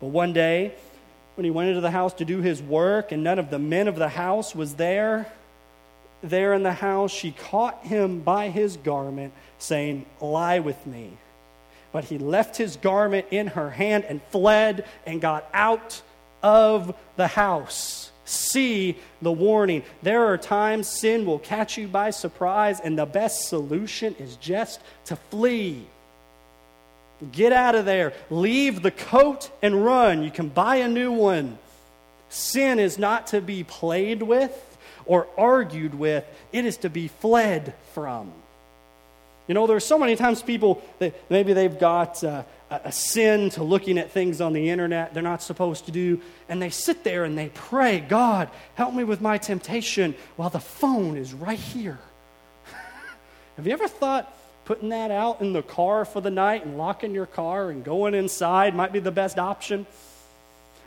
But 0.00 0.06
one 0.06 0.32
day, 0.32 0.74
when 1.34 1.44
he 1.44 1.50
went 1.50 1.68
into 1.68 1.80
the 1.80 1.90
house 1.90 2.14
to 2.14 2.24
do 2.24 2.40
his 2.40 2.62
work, 2.62 3.12
and 3.12 3.24
none 3.24 3.38
of 3.38 3.50
the 3.50 3.58
men 3.58 3.88
of 3.88 3.96
the 3.96 4.08
house 4.08 4.54
was 4.54 4.74
there, 4.74 5.30
there 6.22 6.54
in 6.54 6.62
the 6.62 6.72
house, 6.72 7.10
she 7.10 7.32
caught 7.32 7.84
him 7.84 8.20
by 8.20 8.50
his 8.50 8.76
garment, 8.76 9.32
saying, 9.58 10.06
Lie 10.20 10.60
with 10.60 10.86
me. 10.86 11.12
But 11.92 12.04
he 12.04 12.18
left 12.18 12.56
his 12.56 12.76
garment 12.76 13.26
in 13.30 13.48
her 13.48 13.70
hand 13.70 14.04
and 14.04 14.22
fled 14.30 14.86
and 15.06 15.20
got 15.20 15.48
out 15.52 16.02
of 16.42 16.94
the 17.16 17.26
house. 17.26 18.10
See 18.24 18.96
the 19.20 19.32
warning. 19.32 19.82
There 20.02 20.26
are 20.26 20.38
times 20.38 20.86
sin 20.86 21.26
will 21.26 21.38
catch 21.38 21.76
you 21.76 21.88
by 21.88 22.10
surprise, 22.10 22.80
and 22.80 22.98
the 22.98 23.06
best 23.06 23.48
solution 23.48 24.14
is 24.18 24.36
just 24.36 24.80
to 25.06 25.16
flee. 25.16 25.84
Get 27.32 27.52
out 27.52 27.74
of 27.74 27.84
there. 27.84 28.12
Leave 28.30 28.82
the 28.82 28.90
coat 28.90 29.50
and 29.62 29.84
run. 29.84 30.22
You 30.22 30.30
can 30.30 30.48
buy 30.48 30.76
a 30.76 30.88
new 30.88 31.12
one. 31.12 31.58
Sin 32.28 32.78
is 32.78 32.98
not 32.98 33.28
to 33.28 33.40
be 33.40 33.64
played 33.64 34.22
with 34.22 34.54
or 35.06 35.26
argued 35.36 35.94
with, 35.94 36.24
it 36.52 36.64
is 36.64 36.76
to 36.78 36.88
be 36.88 37.08
fled 37.08 37.74
from. 37.94 38.32
You 39.48 39.54
know, 39.54 39.66
there's 39.66 39.84
so 39.84 39.98
many 39.98 40.14
times 40.14 40.40
people 40.40 40.80
that 41.00 41.14
maybe 41.28 41.52
they've 41.52 41.78
got 41.78 42.22
uh, 42.22 42.44
a 42.70 42.92
sin 42.92 43.50
to 43.50 43.64
looking 43.64 43.98
at 43.98 44.12
things 44.12 44.40
on 44.40 44.52
the 44.52 44.70
internet 44.70 45.12
they're 45.12 45.22
not 45.22 45.42
supposed 45.42 45.86
to 45.86 45.92
do, 45.92 46.20
and 46.48 46.62
they 46.62 46.70
sit 46.70 47.02
there 47.02 47.24
and 47.24 47.36
they 47.36 47.48
pray, 47.48 48.00
God, 48.00 48.48
help 48.74 48.94
me 48.94 49.02
with 49.02 49.20
my 49.20 49.38
temptation, 49.38 50.14
while 50.36 50.50
the 50.50 50.60
phone 50.60 51.16
is 51.16 51.34
right 51.34 51.58
here. 51.58 51.98
Have 53.56 53.66
you 53.66 53.72
ever 53.72 53.88
thought 53.88 54.32
putting 54.64 54.90
that 54.90 55.10
out 55.10 55.40
in 55.40 55.52
the 55.52 55.62
car 55.62 56.04
for 56.04 56.20
the 56.20 56.30
night 56.30 56.64
and 56.64 56.78
locking 56.78 57.12
your 57.12 57.26
car 57.26 57.70
and 57.70 57.84
going 57.84 58.14
inside 58.14 58.74
might 58.74 58.92
be 58.92 59.00
the 59.00 59.10
best 59.10 59.38
option? 59.38 59.84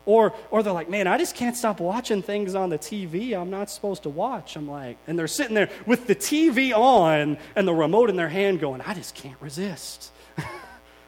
Or, 0.06 0.34
or 0.52 0.64
they're 0.64 0.74
like, 0.74 0.90
man, 0.90 1.08
I 1.08 1.18
just 1.18 1.36
can't 1.36 1.56
stop 1.56 1.80
watching 1.80 2.22
things 2.22 2.56
on 2.56 2.70
the 2.70 2.78
TV 2.78 3.34
I'm 3.34 3.50
not 3.50 3.70
supposed 3.70 4.04
to 4.04 4.10
watch. 4.10 4.56
I'm 4.56 4.70
like, 4.70 4.98
and 5.08 5.18
they're 5.18 5.28
sitting 5.28 5.54
there 5.54 5.70
with 5.86 6.08
the 6.08 6.16
TV 6.16 6.74
on 6.74 7.38
and 7.56 7.68
the 7.68 7.74
remote 7.74 8.10
in 8.10 8.16
their 8.16 8.30
hand 8.30 8.60
going, 8.60 8.82
I 8.82 8.94
just 8.94 9.16
can't 9.16 9.38
resist. 9.42 10.12
I'm 10.38 10.46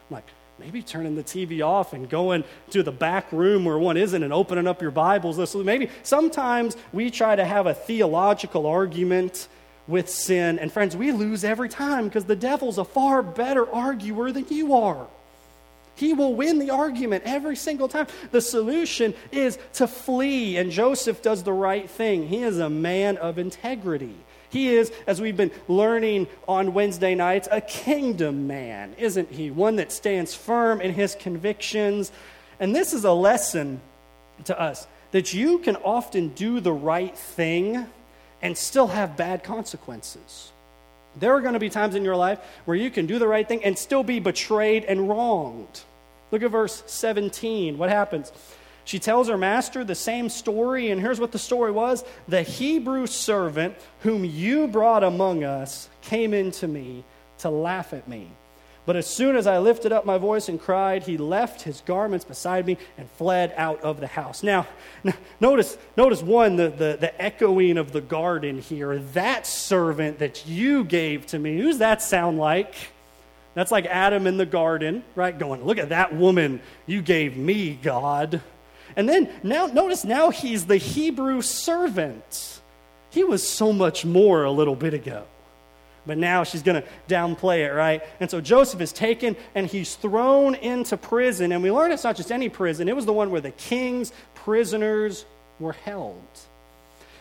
like, 0.10 0.26
maybe 0.60 0.82
turning 0.82 1.16
the 1.16 1.24
TV 1.24 1.66
off 1.66 1.94
and 1.94 2.10
going 2.10 2.44
to 2.70 2.82
the 2.82 2.92
back 2.92 3.32
room 3.32 3.66
where 3.66 3.78
one 3.78 3.98
isn't 3.98 4.24
and 4.24 4.32
opening 4.32 4.68
up 4.68 4.82
your 4.82 4.92
Bibles. 4.92 5.50
So 5.50 5.64
maybe 5.64 5.90
sometimes 6.04 6.78
we 6.94 7.12
try 7.12 7.36
to 7.36 7.46
have 7.46 7.68
a 7.68 7.74
theological 7.74 8.66
argument 8.66 9.48
with 9.88 10.10
sin. 10.10 10.58
And 10.60 10.72
friends, 10.72 10.96
we 10.96 11.12
lose 11.12 11.44
every 11.44 11.70
time 11.70 12.06
because 12.06 12.26
the 12.26 12.36
devil's 12.36 12.78
a 12.78 12.86
far 12.86 13.22
better 13.22 13.70
arguer 13.70 14.32
than 14.32 14.48
you 14.50 14.76
are. 14.76 15.08
He 15.96 16.14
will 16.14 16.34
win 16.34 16.60
the 16.60 16.72
argument 16.72 17.24
every 17.26 17.56
single 17.56 17.88
time. 17.88 18.08
The 18.32 18.42
solution 18.42 19.14
is 19.32 19.58
to 19.74 19.88
flee, 19.88 20.58
and 20.58 20.70
Joseph 20.70 21.22
does 21.22 21.44
the 21.44 21.54
right 21.54 21.90
thing. 21.90 22.28
He 22.28 22.44
is 22.44 22.60
a 22.60 22.70
man 22.70 23.18
of 23.18 23.38
integrity. 23.38 24.16
He 24.56 24.70
is, 24.70 24.90
as 25.06 25.20
we've 25.20 25.36
been 25.36 25.52
learning 25.68 26.28
on 26.48 26.74
Wednesday 26.74 27.14
nights, 27.14 27.50
a 27.52 27.60
kingdom 27.60 28.48
man, 28.48 28.96
isn't 28.98 29.30
he? 29.30 29.52
One 29.52 29.76
that 29.76 29.92
stands 29.92 30.34
firm 30.34 30.80
in 30.80 30.94
his 30.94 31.14
convictions. 31.14 32.10
And 32.58 32.74
this 32.74 32.94
is 32.94 33.04
a 33.04 33.12
lesson 33.12 33.82
to 34.46 34.58
us 34.58 34.88
that 35.12 35.34
you 35.34 35.60
can 35.60 35.76
often 35.76 36.30
do 36.30 36.62
the 36.62 36.72
right 36.72 37.18
thing 37.18 37.86
and 38.42 38.58
still 38.58 38.88
have 38.88 39.18
bad 39.18 39.44
consequences. 39.44 40.54
There 41.18 41.36
are 41.36 41.42
going 41.42 41.56
to 41.56 41.60
be 41.60 41.70
times 41.70 41.94
in 41.94 42.06
your 42.06 42.16
life 42.16 42.40
where 42.64 42.78
you 42.78 42.90
can 42.90 43.08
do 43.08 43.20
the 43.20 43.28
right 43.28 43.46
thing 43.46 43.62
and 43.62 43.78
still 43.78 44.04
be 44.04 44.22
betrayed 44.22 44.86
and 44.86 45.10
wronged. 45.10 45.82
Look 46.32 46.44
at 46.44 46.52
verse 46.52 46.82
17. 46.86 47.78
What 47.78 47.90
happens? 47.90 48.32
She 48.86 49.00
tells 49.00 49.28
her 49.28 49.38
master 49.38 49.84
the 49.84 49.96
same 49.96 50.30
story, 50.30 50.92
and 50.92 51.02
here's 51.02 51.20
what 51.20 51.32
the 51.32 51.40
story 51.40 51.72
was 51.72 52.04
The 52.28 52.44
Hebrew 52.44 53.08
servant 53.08 53.76
whom 54.02 54.24
you 54.24 54.68
brought 54.68 55.04
among 55.04 55.44
us 55.44 55.90
came 56.02 56.34
in 56.34 56.52
to 56.52 56.68
me 56.68 57.04
to 57.40 57.50
laugh 57.50 57.94
at 57.94 58.08
me. 58.08 58.30
But 58.86 58.96
as 58.96 59.08
soon 59.08 59.36
as 59.36 59.48
I 59.48 59.58
lifted 59.58 59.92
up 59.92 60.06
my 60.06 60.20
voice 60.20 60.48
and 60.48 60.62
cried, 60.62 61.02
he 61.02 61.18
left 61.18 61.64
his 61.64 61.82
garments 61.82 62.24
beside 62.24 62.68
me 62.68 62.78
and 63.00 63.10
fled 63.12 63.52
out 63.58 63.82
of 63.82 64.00
the 64.00 64.06
house. 64.06 64.44
Now, 64.44 64.68
notice, 65.40 65.76
notice 65.98 66.22
one, 66.22 66.56
the, 66.56 66.70
the, 66.70 66.98
the 67.02 67.20
echoing 67.20 67.80
of 67.80 67.92
the 67.92 68.02
garden 68.02 68.60
here. 68.60 69.00
That 69.14 69.48
servant 69.48 70.20
that 70.20 70.46
you 70.46 70.84
gave 70.84 71.26
to 71.28 71.40
me, 71.40 71.58
who's 71.58 71.80
that 71.80 72.04
sound 72.04 72.38
like? 72.38 72.76
That's 73.56 73.72
like 73.72 73.88
Adam 73.88 74.28
in 74.28 74.38
the 74.38 74.46
garden, 74.46 75.04
right? 75.16 75.36
Going, 75.36 75.64
look 75.64 75.80
at 75.80 75.90
that 75.90 76.14
woman 76.14 76.62
you 76.86 77.02
gave 77.02 77.36
me, 77.36 77.80
God. 77.82 78.42
And 78.96 79.10
then 79.10 79.30
now, 79.44 79.68
notice 79.68 80.06
now 80.06 80.30
he's 80.30 80.66
the 80.66 80.78
Hebrew 80.78 81.42
servant. 81.42 82.62
He 83.10 83.24
was 83.24 83.48
so 83.48 83.74
much 83.74 84.06
more 84.06 84.44
a 84.44 84.52
little 84.52 84.76
bit 84.76 84.94
ago. 84.94 85.24
But 86.06 86.18
now 86.18 86.44
she's 86.44 86.62
going 86.62 86.82
to 86.82 86.88
downplay 87.08 87.66
it, 87.66 87.72
right? 87.72 88.04
And 88.20 88.30
so 88.30 88.40
Joseph 88.40 88.80
is 88.80 88.94
taken 88.94 89.36
and 89.56 89.68
he's 89.68 89.96
thrown 89.96 90.56
into 90.56 90.98
prison. 90.98 91.52
And 91.52 91.64
we 91.64 91.72
learn 91.72 91.92
it's 91.92 92.04
not 92.04 92.16
just 92.16 92.32
any 92.32 92.50
prison, 92.50 92.88
it 92.88 92.96
was 92.96 93.06
the 93.06 93.14
one 93.14 93.32
where 93.32 93.42
the 93.42 93.52
king's 93.52 94.12
prisoners 94.36 95.26
were 95.60 95.74
held. 95.74 96.22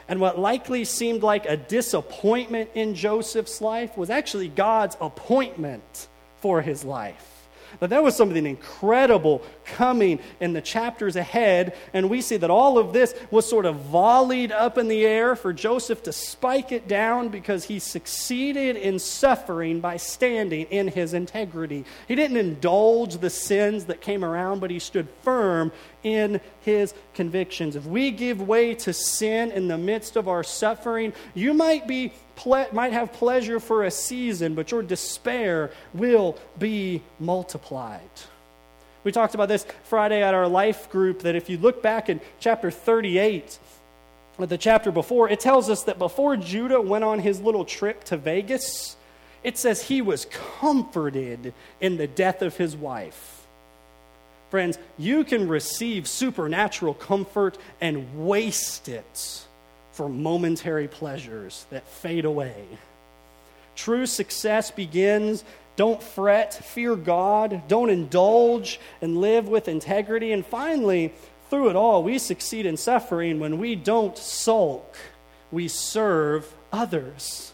And 0.07 0.21
what 0.21 0.39
likely 0.39 0.85
seemed 0.85 1.23
like 1.23 1.47
a 1.47 1.57
disappointment 1.57 2.71
in 2.75 2.95
Joseph's 2.95 3.63
life 3.63 3.97
was 3.97 4.11
actually 4.11 4.49
God's 4.49 4.97
appointment 5.01 6.09
for 6.41 6.61
his 6.61 6.85
life. 6.85 7.34
But 7.81 7.91
there 7.91 8.03
was 8.03 8.17
something 8.17 8.47
incredible 8.47 9.43
coming 9.65 10.21
in 10.41 10.53
the 10.53 10.61
chapters 10.61 11.17
ahead, 11.17 11.77
and 11.93 12.11
we 12.11 12.21
see 12.21 12.37
that 12.37 12.51
all 12.51 12.79
of 12.79 12.93
this 12.93 13.15
was 13.31 13.49
sort 13.49 13.67
of 13.67 13.77
volleyed 13.77 14.53
up 14.53 14.79
in 14.79 14.89
the 14.89 15.05
air 15.05 15.37
for 15.37 15.53
Joseph 15.53 16.03
to 16.05 16.13
spike 16.13 16.73
it 16.73 16.89
down 16.89 17.29
because 17.29 17.65
he 17.65 17.79
succeeded 17.79 18.77
in 18.77 18.99
suffering 18.99 19.81
by 19.81 19.97
standing 19.97 20.67
in 20.67 20.89
his 20.89 21.15
integrity. 21.15 21.85
He 22.09 22.15
didn't 22.15 22.37
indulge 22.37 23.19
the 23.19 23.31
sins 23.31 23.87
that 23.87 24.01
came 24.01 24.25
around, 24.25 24.61
but 24.61 24.71
he 24.71 24.79
stood 24.79 25.09
firm 25.23 25.73
in 26.03 26.41
his 26.61 26.95
convictions. 27.15 27.77
If 27.77 27.87
we 27.87 28.11
give 28.11 28.41
way 28.41 28.75
to 28.77 28.93
sin 28.93 29.51
in 29.51 29.69
the 29.69 29.79
midst 29.79 30.17
of 30.17 30.29
our 30.29 30.43
suffering, 30.43 31.13
you 31.35 31.55
might 31.55 31.87
be 31.87 32.13
ple- 32.37 32.67
might 32.73 32.93
have 32.93 33.13
pleasure 33.13 33.61
for 33.61 33.85
a 33.85 33.91
season, 33.91 34.55
but 34.55 34.71
your 34.71 34.83
despair 34.83 35.71
will 35.93 36.39
be 36.59 37.03
multiplied. 37.19 38.01
We 39.05 39.13
talked 39.13 39.35
about 39.35 39.49
this 39.49 39.67
Friday 39.85 40.23
at 40.23 40.35
our 40.35 40.49
life 40.49 40.91
group 40.91 41.21
that 41.21 41.37
if 41.37 41.51
you 41.51 41.59
look 41.59 41.83
back 41.83 42.09
in 42.09 42.21
chapter 42.41 42.71
38, 42.71 43.59
the 44.39 44.59
chapter 44.59 44.91
before, 44.91 45.29
it 45.29 45.41
tells 45.41 45.69
us 45.69 45.85
that 45.85 45.99
before 45.99 46.37
Judah 46.37 46.81
went 46.81 47.05
on 47.05 47.19
his 47.19 47.41
little 47.41 47.65
trip 47.65 48.05
to 48.05 48.17
Vegas, 48.17 48.97
it 49.43 49.59
says 49.59 49.83
he 49.83 50.01
was 50.01 50.25
comforted 50.25 51.53
in 51.81 51.99
the 51.99 52.07
death 52.07 52.41
of 52.41 52.57
his 52.57 52.75
wife. 52.75 53.47
Friends, 54.51 54.79
you 54.97 55.25
can 55.25 55.49
receive 55.49 56.09
supernatural 56.09 56.95
comfort 56.95 57.59
and 57.81 58.27
waste 58.27 58.89
it 58.89 59.45
for 59.95 60.09
momentary 60.09 60.89
pleasures 60.89 61.67
that 61.71 61.89
fade 61.89 62.25
away. 62.25 62.67
True 63.75 64.07
success 64.07 64.71
begins 64.71 65.45
don't 65.77 66.03
fret, 66.03 66.55
fear 66.55 66.95
God, 66.95 67.63
don't 67.67 67.91
indulge, 67.91 68.79
and 69.03 69.21
live 69.21 69.49
with 69.49 69.67
integrity. 69.67 70.31
And 70.33 70.47
finally, 70.47 71.13
through 71.51 71.71
it 71.71 71.77
all, 71.77 72.03
we 72.03 72.19
succeed 72.19 72.65
in 72.65 72.77
suffering 72.77 73.41
when 73.41 73.59
we 73.59 73.75
don't 73.75 74.17
sulk, 74.17 74.97
we 75.51 75.69
serve 75.69 76.53
others. 76.73 77.53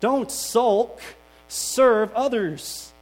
Don't 0.00 0.30
sulk, 0.30 1.00
serve 1.48 2.12
others. 2.14 2.92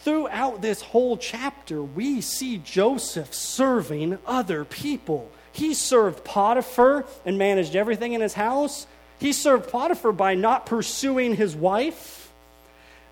Throughout 0.00 0.62
this 0.62 0.80
whole 0.80 1.18
chapter, 1.18 1.82
we 1.82 2.22
see 2.22 2.56
Joseph 2.56 3.34
serving 3.34 4.18
other 4.26 4.64
people. 4.64 5.30
He 5.52 5.74
served 5.74 6.24
Potiphar 6.24 7.04
and 7.24 7.38
managed 7.38 7.74
everything 7.74 8.12
in 8.12 8.20
his 8.20 8.34
house. 8.34 8.86
He 9.18 9.32
served 9.32 9.70
Potiphar 9.70 10.12
by 10.12 10.34
not 10.34 10.66
pursuing 10.66 11.34
his 11.34 11.54
wife. 11.54 12.32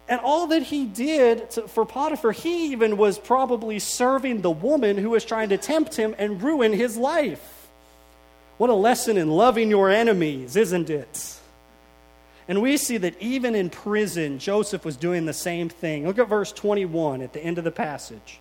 And 0.08 0.20
all 0.20 0.46
that 0.48 0.62
he 0.62 0.86
did 0.86 1.50
to, 1.52 1.68
for 1.68 1.84
Potiphar, 1.84 2.32
he 2.32 2.72
even 2.72 2.96
was 2.96 3.18
probably 3.18 3.78
serving 3.78 4.40
the 4.40 4.50
woman 4.50 4.96
who 4.96 5.10
was 5.10 5.24
trying 5.24 5.50
to 5.50 5.58
tempt 5.58 5.96
him 5.96 6.14
and 6.18 6.42
ruin 6.42 6.72
his 6.72 6.96
life. 6.96 7.68
What 8.56 8.70
a 8.70 8.74
lesson 8.74 9.18
in 9.18 9.30
loving 9.30 9.68
your 9.68 9.90
enemies, 9.90 10.56
isn't 10.56 10.88
it? 10.88 11.34
And 12.48 12.62
we 12.62 12.78
see 12.78 12.96
that 12.96 13.20
even 13.20 13.54
in 13.54 13.68
prison, 13.68 14.38
Joseph 14.38 14.84
was 14.84 14.96
doing 14.96 15.26
the 15.26 15.34
same 15.34 15.68
thing. 15.68 16.06
Look 16.06 16.18
at 16.18 16.28
verse 16.28 16.50
21 16.52 17.20
at 17.20 17.34
the 17.34 17.44
end 17.44 17.58
of 17.58 17.64
the 17.64 17.70
passage. 17.70 18.40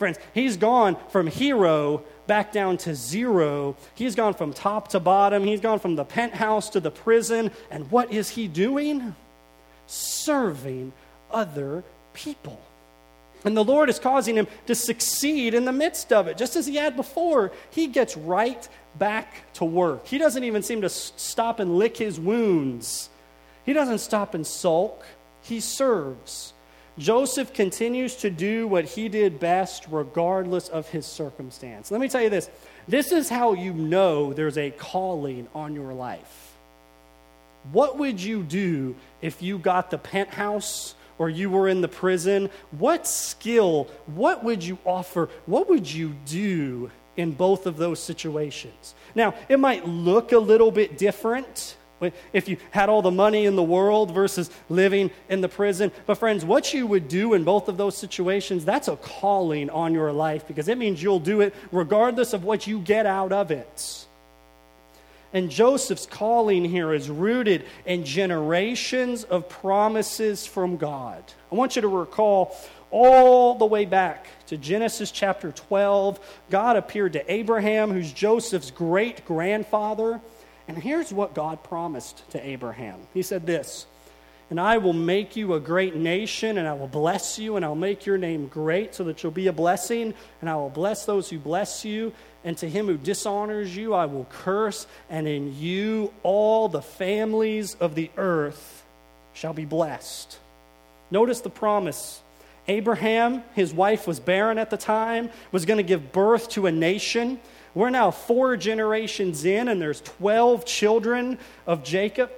Friends, 0.00 0.18
he's 0.32 0.56
gone 0.56 0.96
from 1.10 1.26
hero 1.26 2.02
back 2.26 2.52
down 2.52 2.78
to 2.78 2.94
zero. 2.94 3.76
He's 3.94 4.14
gone 4.14 4.32
from 4.32 4.54
top 4.54 4.88
to 4.88 4.98
bottom. 4.98 5.44
He's 5.44 5.60
gone 5.60 5.78
from 5.78 5.94
the 5.94 6.06
penthouse 6.06 6.70
to 6.70 6.80
the 6.80 6.90
prison. 6.90 7.50
And 7.70 7.90
what 7.90 8.10
is 8.10 8.30
he 8.30 8.48
doing? 8.48 9.14
Serving 9.86 10.94
other 11.30 11.84
people. 12.14 12.58
And 13.44 13.54
the 13.54 13.62
Lord 13.62 13.90
is 13.90 13.98
causing 13.98 14.36
him 14.36 14.46
to 14.68 14.74
succeed 14.74 15.52
in 15.52 15.66
the 15.66 15.72
midst 15.72 16.14
of 16.14 16.28
it. 16.28 16.38
Just 16.38 16.56
as 16.56 16.66
he 16.66 16.76
had 16.76 16.96
before, 16.96 17.52
he 17.68 17.86
gets 17.86 18.16
right 18.16 18.66
back 18.98 19.52
to 19.54 19.66
work. 19.66 20.06
He 20.06 20.16
doesn't 20.16 20.44
even 20.44 20.62
seem 20.62 20.80
to 20.80 20.88
stop 20.88 21.60
and 21.60 21.76
lick 21.76 21.98
his 21.98 22.18
wounds, 22.18 23.10
he 23.66 23.74
doesn't 23.74 23.98
stop 23.98 24.32
and 24.32 24.46
sulk. 24.46 25.04
He 25.42 25.60
serves. 25.60 26.54
Joseph 27.00 27.54
continues 27.54 28.14
to 28.16 28.28
do 28.28 28.68
what 28.68 28.84
he 28.84 29.08
did 29.08 29.40
best 29.40 29.86
regardless 29.90 30.68
of 30.68 30.86
his 30.90 31.06
circumstance. 31.06 31.90
Let 31.90 31.98
me 31.98 32.08
tell 32.08 32.20
you 32.20 32.28
this 32.28 32.50
this 32.86 33.10
is 33.10 33.30
how 33.30 33.54
you 33.54 33.72
know 33.72 34.34
there's 34.34 34.58
a 34.58 34.70
calling 34.70 35.48
on 35.54 35.74
your 35.74 35.94
life. 35.94 36.52
What 37.72 37.98
would 37.98 38.20
you 38.20 38.42
do 38.42 38.96
if 39.22 39.42
you 39.42 39.58
got 39.58 39.90
the 39.90 39.96
penthouse 39.96 40.94
or 41.18 41.30
you 41.30 41.48
were 41.48 41.68
in 41.68 41.80
the 41.80 41.88
prison? 41.88 42.50
What 42.70 43.06
skill, 43.06 43.88
what 44.06 44.44
would 44.44 44.62
you 44.62 44.78
offer? 44.84 45.30
What 45.46 45.70
would 45.70 45.90
you 45.90 46.14
do 46.26 46.90
in 47.16 47.32
both 47.32 47.66
of 47.66 47.78
those 47.78 47.98
situations? 47.98 48.94
Now, 49.14 49.34
it 49.48 49.58
might 49.58 49.88
look 49.88 50.32
a 50.32 50.38
little 50.38 50.70
bit 50.70 50.98
different 50.98 51.76
if 52.32 52.48
you 52.48 52.56
had 52.70 52.88
all 52.88 53.02
the 53.02 53.10
money 53.10 53.46
in 53.46 53.56
the 53.56 53.62
world 53.62 54.12
versus 54.12 54.50
living 54.68 55.10
in 55.28 55.40
the 55.40 55.48
prison. 55.48 55.92
But, 56.06 56.16
friends, 56.16 56.44
what 56.44 56.72
you 56.72 56.86
would 56.86 57.08
do 57.08 57.34
in 57.34 57.44
both 57.44 57.68
of 57.68 57.76
those 57.76 57.96
situations, 57.96 58.64
that's 58.64 58.88
a 58.88 58.96
calling 58.96 59.70
on 59.70 59.94
your 59.94 60.12
life 60.12 60.46
because 60.46 60.68
it 60.68 60.78
means 60.78 61.02
you'll 61.02 61.20
do 61.20 61.40
it 61.40 61.54
regardless 61.72 62.32
of 62.32 62.44
what 62.44 62.66
you 62.66 62.78
get 62.80 63.06
out 63.06 63.32
of 63.32 63.50
it. 63.50 64.06
And 65.32 65.48
Joseph's 65.48 66.06
calling 66.06 66.64
here 66.64 66.92
is 66.92 67.08
rooted 67.08 67.64
in 67.86 68.04
generations 68.04 69.22
of 69.22 69.48
promises 69.48 70.44
from 70.44 70.76
God. 70.76 71.22
I 71.52 71.54
want 71.54 71.76
you 71.76 71.82
to 71.82 71.88
recall 71.88 72.56
all 72.90 73.54
the 73.54 73.66
way 73.66 73.84
back 73.84 74.26
to 74.48 74.56
Genesis 74.56 75.12
chapter 75.12 75.52
12. 75.52 76.18
God 76.50 76.76
appeared 76.76 77.12
to 77.12 77.32
Abraham, 77.32 77.92
who's 77.92 78.12
Joseph's 78.12 78.72
great 78.72 79.24
grandfather. 79.24 80.20
And 80.70 80.80
here's 80.80 81.12
what 81.12 81.34
God 81.34 81.64
promised 81.64 82.30
to 82.30 82.46
Abraham 82.46 83.00
He 83.12 83.22
said 83.22 83.44
this 83.44 83.86
And 84.50 84.60
I 84.60 84.78
will 84.78 84.92
make 84.92 85.34
you 85.34 85.54
a 85.54 85.60
great 85.60 85.96
nation, 85.96 86.58
and 86.58 86.68
I 86.68 86.74
will 86.74 86.86
bless 86.86 87.40
you, 87.40 87.56
and 87.56 87.64
I'll 87.64 87.74
make 87.74 88.06
your 88.06 88.16
name 88.16 88.46
great 88.46 88.94
so 88.94 89.02
that 89.02 89.20
you'll 89.20 89.32
be 89.32 89.48
a 89.48 89.52
blessing, 89.52 90.14
and 90.40 90.48
I 90.48 90.54
will 90.54 90.70
bless 90.70 91.06
those 91.06 91.28
who 91.28 91.40
bless 91.40 91.84
you. 91.84 92.12
And 92.44 92.56
to 92.58 92.70
him 92.70 92.86
who 92.86 92.96
dishonors 92.96 93.76
you, 93.76 93.94
I 93.94 94.06
will 94.06 94.28
curse, 94.30 94.86
and 95.08 95.26
in 95.26 95.58
you 95.58 96.12
all 96.22 96.68
the 96.68 96.82
families 96.82 97.74
of 97.74 97.96
the 97.96 98.08
earth 98.16 98.84
shall 99.34 99.52
be 99.52 99.64
blessed. 99.64 100.38
Notice 101.10 101.40
the 101.40 101.50
promise. 101.50 102.22
Abraham, 102.68 103.42
his 103.56 103.74
wife 103.74 104.06
was 104.06 104.20
barren 104.20 104.56
at 104.56 104.70
the 104.70 104.76
time, 104.76 105.30
was 105.50 105.64
going 105.64 105.78
to 105.78 105.82
give 105.82 106.12
birth 106.12 106.48
to 106.50 106.66
a 106.66 106.70
nation 106.70 107.40
We're 107.74 107.90
now 107.90 108.10
four 108.10 108.56
generations 108.56 109.44
in, 109.44 109.68
and 109.68 109.80
there's 109.80 110.00
12 110.00 110.64
children 110.64 111.38
of 111.66 111.84
Jacob. 111.84 112.30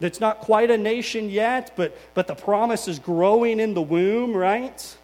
That's 0.00 0.20
not 0.20 0.40
quite 0.40 0.70
a 0.70 0.78
nation 0.78 1.28
yet, 1.28 1.72
but, 1.76 1.96
but 2.14 2.26
the 2.26 2.34
promise 2.34 2.88
is 2.88 2.98
growing 2.98 3.60
in 3.60 3.74
the 3.74 3.82
womb, 3.82 4.34
right? 4.34 4.96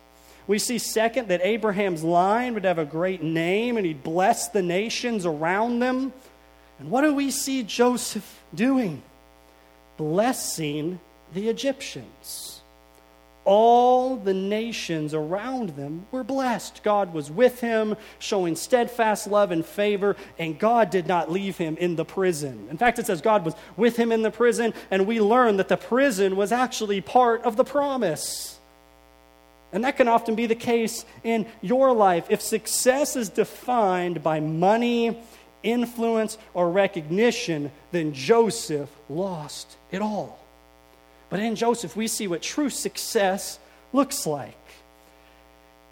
We 0.46 0.58
see, 0.58 0.78
second, 0.78 1.28
that 1.28 1.40
Abraham's 1.42 2.04
line 2.04 2.54
would 2.54 2.64
have 2.64 2.78
a 2.78 2.84
great 2.84 3.22
name 3.22 3.76
and 3.76 3.86
he'd 3.86 4.02
bless 4.02 4.48
the 4.48 4.62
nations 4.62 5.26
around 5.26 5.80
them. 5.80 6.12
And 6.78 6.90
what 6.90 7.02
do 7.02 7.14
we 7.14 7.30
see 7.30 7.62
Joseph 7.62 8.42
doing? 8.54 9.02
Blessing 9.96 11.00
the 11.32 11.48
Egyptians 11.48 12.53
all 13.44 14.16
the 14.16 14.34
nations 14.34 15.14
around 15.14 15.70
them 15.70 16.06
were 16.10 16.24
blessed. 16.24 16.82
God 16.82 17.12
was 17.12 17.30
with 17.30 17.60
him, 17.60 17.96
showing 18.18 18.56
steadfast 18.56 19.26
love 19.26 19.50
and 19.50 19.64
favor, 19.64 20.16
and 20.38 20.58
God 20.58 20.90
did 20.90 21.06
not 21.06 21.30
leave 21.30 21.58
him 21.58 21.76
in 21.76 21.96
the 21.96 22.04
prison. 22.04 22.68
In 22.70 22.76
fact, 22.76 22.98
it 22.98 23.06
says 23.06 23.20
God 23.20 23.44
was 23.44 23.54
with 23.76 23.96
him 23.96 24.12
in 24.12 24.22
the 24.22 24.30
prison, 24.30 24.72
and 24.90 25.06
we 25.06 25.20
learn 25.20 25.58
that 25.58 25.68
the 25.68 25.76
prison 25.76 26.36
was 26.36 26.52
actually 26.52 27.00
part 27.00 27.42
of 27.42 27.56
the 27.56 27.64
promise. 27.64 28.58
And 29.72 29.84
that 29.84 29.96
can 29.96 30.06
often 30.06 30.36
be 30.36 30.46
the 30.46 30.54
case 30.54 31.04
in 31.24 31.46
your 31.60 31.92
life. 31.92 32.26
If 32.28 32.40
success 32.40 33.16
is 33.16 33.28
defined 33.28 34.22
by 34.22 34.38
money, 34.38 35.20
influence, 35.64 36.38
or 36.54 36.70
recognition, 36.70 37.72
then 37.90 38.12
Joseph 38.12 38.88
lost 39.08 39.76
it 39.90 40.00
all. 40.00 40.43
But 41.34 41.42
in 41.42 41.56
Joseph, 41.56 41.96
we 41.96 42.06
see 42.06 42.28
what 42.28 42.42
true 42.42 42.70
success 42.70 43.58
looks 43.92 44.24
like. 44.24 44.54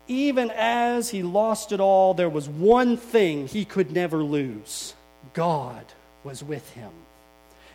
Even 0.06 0.52
as 0.52 1.10
he 1.10 1.24
lost 1.24 1.72
it 1.72 1.80
all, 1.80 2.14
there 2.14 2.28
was 2.28 2.48
one 2.48 2.96
thing 2.96 3.48
he 3.48 3.64
could 3.64 3.90
never 3.90 4.22
lose 4.22 4.94
God 5.34 5.84
was 6.22 6.44
with 6.44 6.70
him. 6.74 6.92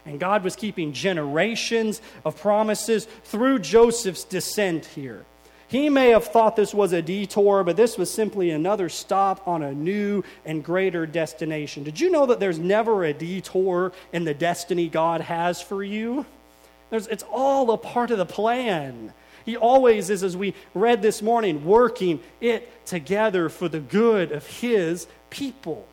And 0.06 0.18
God 0.18 0.46
was 0.46 0.56
keeping 0.56 0.94
generations 0.94 2.02
of 2.24 2.40
promises 2.40 3.06
through 3.26 3.60
Joseph's 3.60 4.24
descent 4.24 4.86
here. 4.86 5.26
He 5.68 5.90
may 5.90 6.12
have 6.12 6.24
thought 6.24 6.56
this 6.56 6.74
was 6.74 6.94
a 6.94 7.02
detour, 7.02 7.66
but 7.66 7.76
this 7.76 7.98
was 7.98 8.10
simply 8.10 8.50
another 8.50 8.88
stop 8.88 9.46
on 9.46 9.62
a 9.62 9.74
new 9.74 10.24
and 10.46 10.64
greater 10.64 11.06
destination. 11.06 11.84
Did 11.84 12.00
you 12.00 12.12
know 12.12 12.28
that 12.28 12.40
there's 12.40 12.60
never 12.60 13.04
a 13.04 13.12
detour 13.12 13.92
in 14.14 14.24
the 14.24 14.34
destiny 14.34 14.88
God 14.88 15.20
has 15.20 15.62
for 15.62 15.84
you? 15.84 16.26
There's, 16.90 17.08
it's 17.08 17.24
all 17.32 17.72
a 17.72 17.78
part 17.78 18.12
of 18.12 18.18
the 18.18 18.26
plan. 18.26 19.14
He 19.46 19.56
always 19.56 20.10
is, 20.10 20.24
as 20.24 20.36
we 20.36 20.54
read 20.74 21.02
this 21.02 21.22
morning, 21.22 21.66
working 21.66 22.20
it 22.42 22.86
together 22.86 23.50
for 23.50 23.70
the 23.70 23.80
good 23.80 24.32
of 24.32 24.46
His 24.46 25.08
people. 25.30 25.88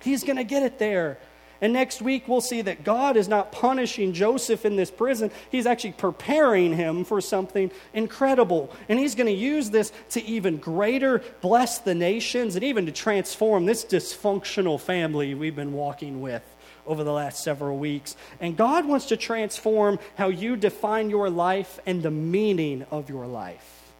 He's 0.00 0.24
going 0.24 0.36
to 0.36 0.44
get 0.44 0.62
it 0.62 0.78
there. 0.78 1.18
And 1.62 1.74
next 1.74 2.00
week, 2.00 2.26
we'll 2.26 2.40
see 2.40 2.62
that 2.62 2.84
God 2.84 3.18
is 3.18 3.28
not 3.28 3.52
punishing 3.52 4.14
Joseph 4.14 4.64
in 4.64 4.76
this 4.76 4.90
prison. 4.90 5.30
He's 5.50 5.66
actually 5.66 5.92
preparing 5.92 6.72
him 6.72 7.04
for 7.04 7.20
something 7.20 7.70
incredible. 7.92 8.72
And 8.88 8.98
he's 8.98 9.14
going 9.14 9.26
to 9.26 9.32
use 9.32 9.68
this 9.68 9.92
to 10.10 10.24
even 10.24 10.56
greater 10.56 11.22
bless 11.42 11.78
the 11.78 11.94
nations 11.94 12.54
and 12.54 12.64
even 12.64 12.86
to 12.86 12.92
transform 12.92 13.66
this 13.66 13.84
dysfunctional 13.84 14.80
family 14.80 15.34
we've 15.34 15.56
been 15.56 15.74
walking 15.74 16.22
with 16.22 16.42
over 16.90 17.04
the 17.04 17.12
last 17.12 17.42
several 17.42 17.78
weeks. 17.78 18.16
And 18.40 18.56
God 18.56 18.86
wants 18.86 19.06
to 19.06 19.16
transform 19.16 19.98
how 20.16 20.28
you 20.28 20.56
define 20.56 21.08
your 21.08 21.30
life 21.30 21.78
and 21.86 22.02
the 22.02 22.10
meaning 22.10 22.84
of 22.90 23.08
your 23.08 23.26
life. 23.26 23.92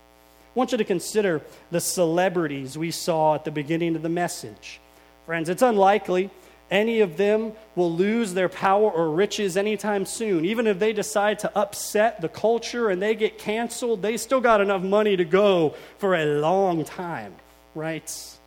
I 0.54 0.58
want 0.58 0.72
you 0.72 0.78
to 0.78 0.84
consider 0.84 1.40
the 1.70 1.80
celebrities 1.80 2.76
we 2.76 2.90
saw 2.90 3.36
at 3.36 3.44
the 3.44 3.50
beginning 3.50 3.94
of 3.96 4.02
the 4.02 4.08
message. 4.08 4.80
Friends, 5.24 5.48
it's 5.48 5.62
unlikely 5.62 6.30
any 6.70 7.00
of 7.00 7.16
them 7.16 7.52
will 7.74 7.92
lose 7.92 8.32
their 8.34 8.48
power 8.48 8.90
or 8.90 9.10
riches 9.10 9.56
anytime 9.56 10.06
soon. 10.06 10.44
Even 10.44 10.66
if 10.66 10.78
they 10.78 10.92
decide 10.92 11.40
to 11.40 11.58
upset 11.58 12.20
the 12.20 12.28
culture 12.28 12.90
and 12.90 13.02
they 13.02 13.14
get 13.14 13.38
canceled, 13.38 14.02
they 14.02 14.16
still 14.16 14.40
got 14.40 14.60
enough 14.60 14.82
money 14.82 15.16
to 15.16 15.24
go 15.24 15.74
for 15.98 16.14
a 16.14 16.24
long 16.24 16.84
time, 16.84 17.34
right? 17.74 18.38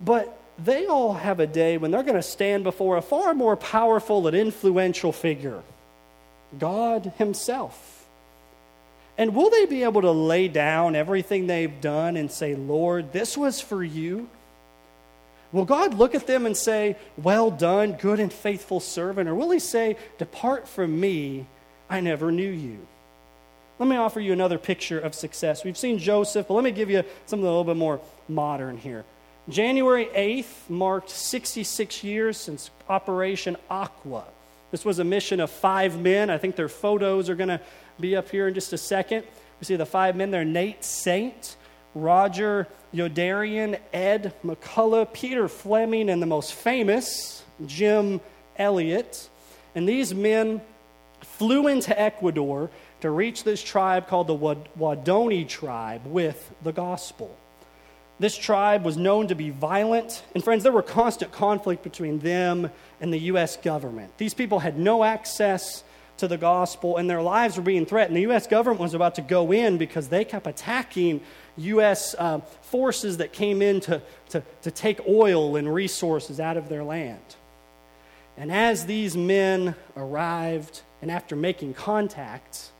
But 0.00 0.38
they 0.58 0.86
all 0.86 1.14
have 1.14 1.40
a 1.40 1.46
day 1.46 1.76
when 1.76 1.90
they're 1.90 2.02
going 2.02 2.14
to 2.14 2.22
stand 2.22 2.64
before 2.64 2.96
a 2.96 3.02
far 3.02 3.34
more 3.34 3.56
powerful 3.56 4.26
and 4.26 4.36
influential 4.36 5.12
figure 5.12 5.62
God 6.58 7.12
Himself. 7.18 8.06
And 9.18 9.34
will 9.34 9.50
they 9.50 9.66
be 9.66 9.82
able 9.82 10.02
to 10.02 10.10
lay 10.10 10.48
down 10.48 10.94
everything 10.94 11.46
they've 11.46 11.80
done 11.80 12.16
and 12.16 12.30
say, 12.30 12.54
Lord, 12.54 13.12
this 13.12 13.36
was 13.36 13.60
for 13.60 13.82
you? 13.82 14.28
Will 15.52 15.64
God 15.64 15.94
look 15.94 16.14
at 16.14 16.26
them 16.26 16.44
and 16.44 16.56
say, 16.56 16.96
Well 17.16 17.50
done, 17.50 17.92
good 17.92 18.20
and 18.20 18.32
faithful 18.32 18.80
servant? 18.80 19.28
Or 19.28 19.34
will 19.34 19.50
He 19.50 19.58
say, 19.58 19.96
Depart 20.18 20.68
from 20.68 20.98
me, 20.98 21.46
I 21.88 22.00
never 22.00 22.30
knew 22.30 22.50
you? 22.50 22.86
Let 23.78 23.88
me 23.88 23.96
offer 23.96 24.20
you 24.20 24.32
another 24.32 24.58
picture 24.58 24.98
of 24.98 25.14
success. 25.14 25.64
We've 25.64 25.76
seen 25.76 25.98
Joseph, 25.98 26.48
but 26.48 26.54
let 26.54 26.64
me 26.64 26.70
give 26.70 26.90
you 26.90 27.04
something 27.26 27.46
a 27.46 27.50
little 27.50 27.64
bit 27.64 27.76
more 27.76 28.00
modern 28.28 28.78
here. 28.78 29.04
January 29.48 30.06
8th 30.06 30.68
marked 30.68 31.08
66 31.08 32.02
years 32.02 32.36
since 32.36 32.70
Operation 32.88 33.56
Auca. 33.70 34.24
This 34.72 34.84
was 34.84 34.98
a 34.98 35.04
mission 35.04 35.38
of 35.38 35.50
five 35.50 36.00
men. 36.00 36.30
I 36.30 36.38
think 36.38 36.56
their 36.56 36.68
photos 36.68 37.30
are 37.30 37.36
going 37.36 37.50
to 37.50 37.60
be 38.00 38.16
up 38.16 38.28
here 38.28 38.48
in 38.48 38.54
just 38.54 38.72
a 38.72 38.78
second. 38.78 39.24
We 39.60 39.64
see 39.64 39.76
the 39.76 39.86
five 39.86 40.16
men 40.16 40.32
there 40.32 40.44
Nate 40.44 40.84
Saint, 40.84 41.56
Roger 41.94 42.66
Youderian, 42.92 43.78
Ed 43.92 44.34
McCully, 44.44 45.12
Peter 45.12 45.48
Fleming, 45.48 46.10
and 46.10 46.20
the 46.20 46.26
most 46.26 46.52
famous, 46.52 47.44
Jim 47.66 48.20
Elliot. 48.56 49.28
And 49.76 49.88
these 49.88 50.12
men 50.12 50.60
flew 51.20 51.68
into 51.68 51.98
Ecuador 51.98 52.68
to 53.00 53.10
reach 53.10 53.44
this 53.44 53.62
tribe 53.62 54.08
called 54.08 54.26
the 54.26 54.36
Waodani 54.36 55.48
tribe 55.48 56.04
with 56.04 56.52
the 56.64 56.72
gospel. 56.72 57.36
This 58.18 58.36
tribe 58.36 58.84
was 58.84 58.96
known 58.96 59.28
to 59.28 59.34
be 59.34 59.50
violent. 59.50 60.22
And, 60.34 60.42
friends, 60.42 60.62
there 60.62 60.72
were 60.72 60.82
constant 60.82 61.32
conflict 61.32 61.82
between 61.82 62.18
them 62.20 62.70
and 63.00 63.12
the 63.12 63.18
U.S. 63.18 63.56
government. 63.56 64.16
These 64.16 64.34
people 64.34 64.60
had 64.60 64.78
no 64.78 65.04
access 65.04 65.84
to 66.18 66.28
the 66.28 66.38
gospel, 66.38 66.96
and 66.96 67.10
their 67.10 67.20
lives 67.20 67.58
were 67.58 67.62
being 67.62 67.84
threatened. 67.84 68.16
The 68.16 68.22
U.S. 68.22 68.46
government 68.46 68.80
was 68.80 68.94
about 68.94 69.16
to 69.16 69.22
go 69.22 69.52
in 69.52 69.76
because 69.76 70.08
they 70.08 70.24
kept 70.24 70.46
attacking 70.46 71.20
U.S. 71.58 72.14
Uh, 72.18 72.40
forces 72.62 73.18
that 73.18 73.34
came 73.34 73.60
in 73.60 73.80
to, 73.80 74.00
to, 74.30 74.42
to 74.62 74.70
take 74.70 75.06
oil 75.06 75.56
and 75.56 75.72
resources 75.72 76.40
out 76.40 76.56
of 76.56 76.70
their 76.70 76.84
land. 76.84 77.20
And 78.38 78.50
as 78.50 78.86
these 78.86 79.16
men 79.16 79.74
arrived, 79.96 80.82
and 81.02 81.10
after 81.10 81.36
making 81.36 81.74
contact, 81.74 82.70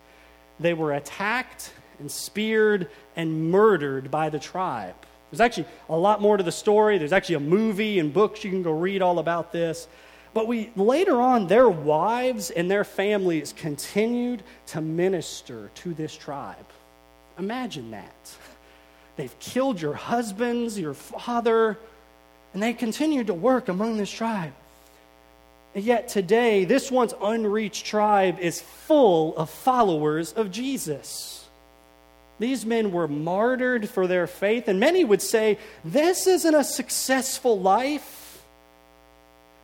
they 0.58 0.72
were 0.72 0.92
attacked 0.92 1.72
and 1.98 2.10
speared 2.10 2.88
and 3.14 3.50
murdered 3.50 4.10
by 4.10 4.30
the 4.30 4.38
tribe. 4.38 4.94
There's 5.36 5.44
actually 5.44 5.66
a 5.90 5.96
lot 5.96 6.22
more 6.22 6.38
to 6.38 6.42
the 6.42 6.50
story. 6.50 6.96
There's 6.96 7.12
actually 7.12 7.34
a 7.34 7.40
movie 7.40 7.98
and 7.98 8.10
books 8.10 8.42
you 8.42 8.50
can 8.50 8.62
go 8.62 8.72
read 8.72 9.02
all 9.02 9.18
about 9.18 9.52
this. 9.52 9.86
But 10.32 10.46
we 10.46 10.70
later 10.76 11.20
on, 11.20 11.46
their 11.46 11.68
wives 11.68 12.50
and 12.50 12.70
their 12.70 12.84
families 12.84 13.52
continued 13.54 14.42
to 14.68 14.80
minister 14.80 15.70
to 15.74 15.92
this 15.92 16.16
tribe. 16.16 16.64
Imagine 17.38 17.90
that. 17.90 18.36
They've 19.16 19.38
killed 19.38 19.78
your 19.78 19.92
husbands, 19.92 20.78
your 20.78 20.94
father, 20.94 21.78
and 22.54 22.62
they 22.62 22.72
continued 22.72 23.26
to 23.26 23.34
work 23.34 23.68
among 23.68 23.98
this 23.98 24.10
tribe. 24.10 24.54
And 25.74 25.84
yet 25.84 26.08
today, 26.08 26.64
this 26.64 26.90
once 26.90 27.12
unreached 27.22 27.84
tribe 27.84 28.38
is 28.38 28.62
full 28.62 29.36
of 29.36 29.50
followers 29.50 30.32
of 30.32 30.50
Jesus. 30.50 31.35
These 32.38 32.66
men 32.66 32.92
were 32.92 33.08
martyred 33.08 33.88
for 33.88 34.06
their 34.06 34.26
faith, 34.26 34.68
and 34.68 34.78
many 34.78 35.04
would 35.04 35.22
say, 35.22 35.58
This 35.84 36.26
isn't 36.26 36.54
a 36.54 36.64
successful 36.64 37.58
life. 37.58 38.44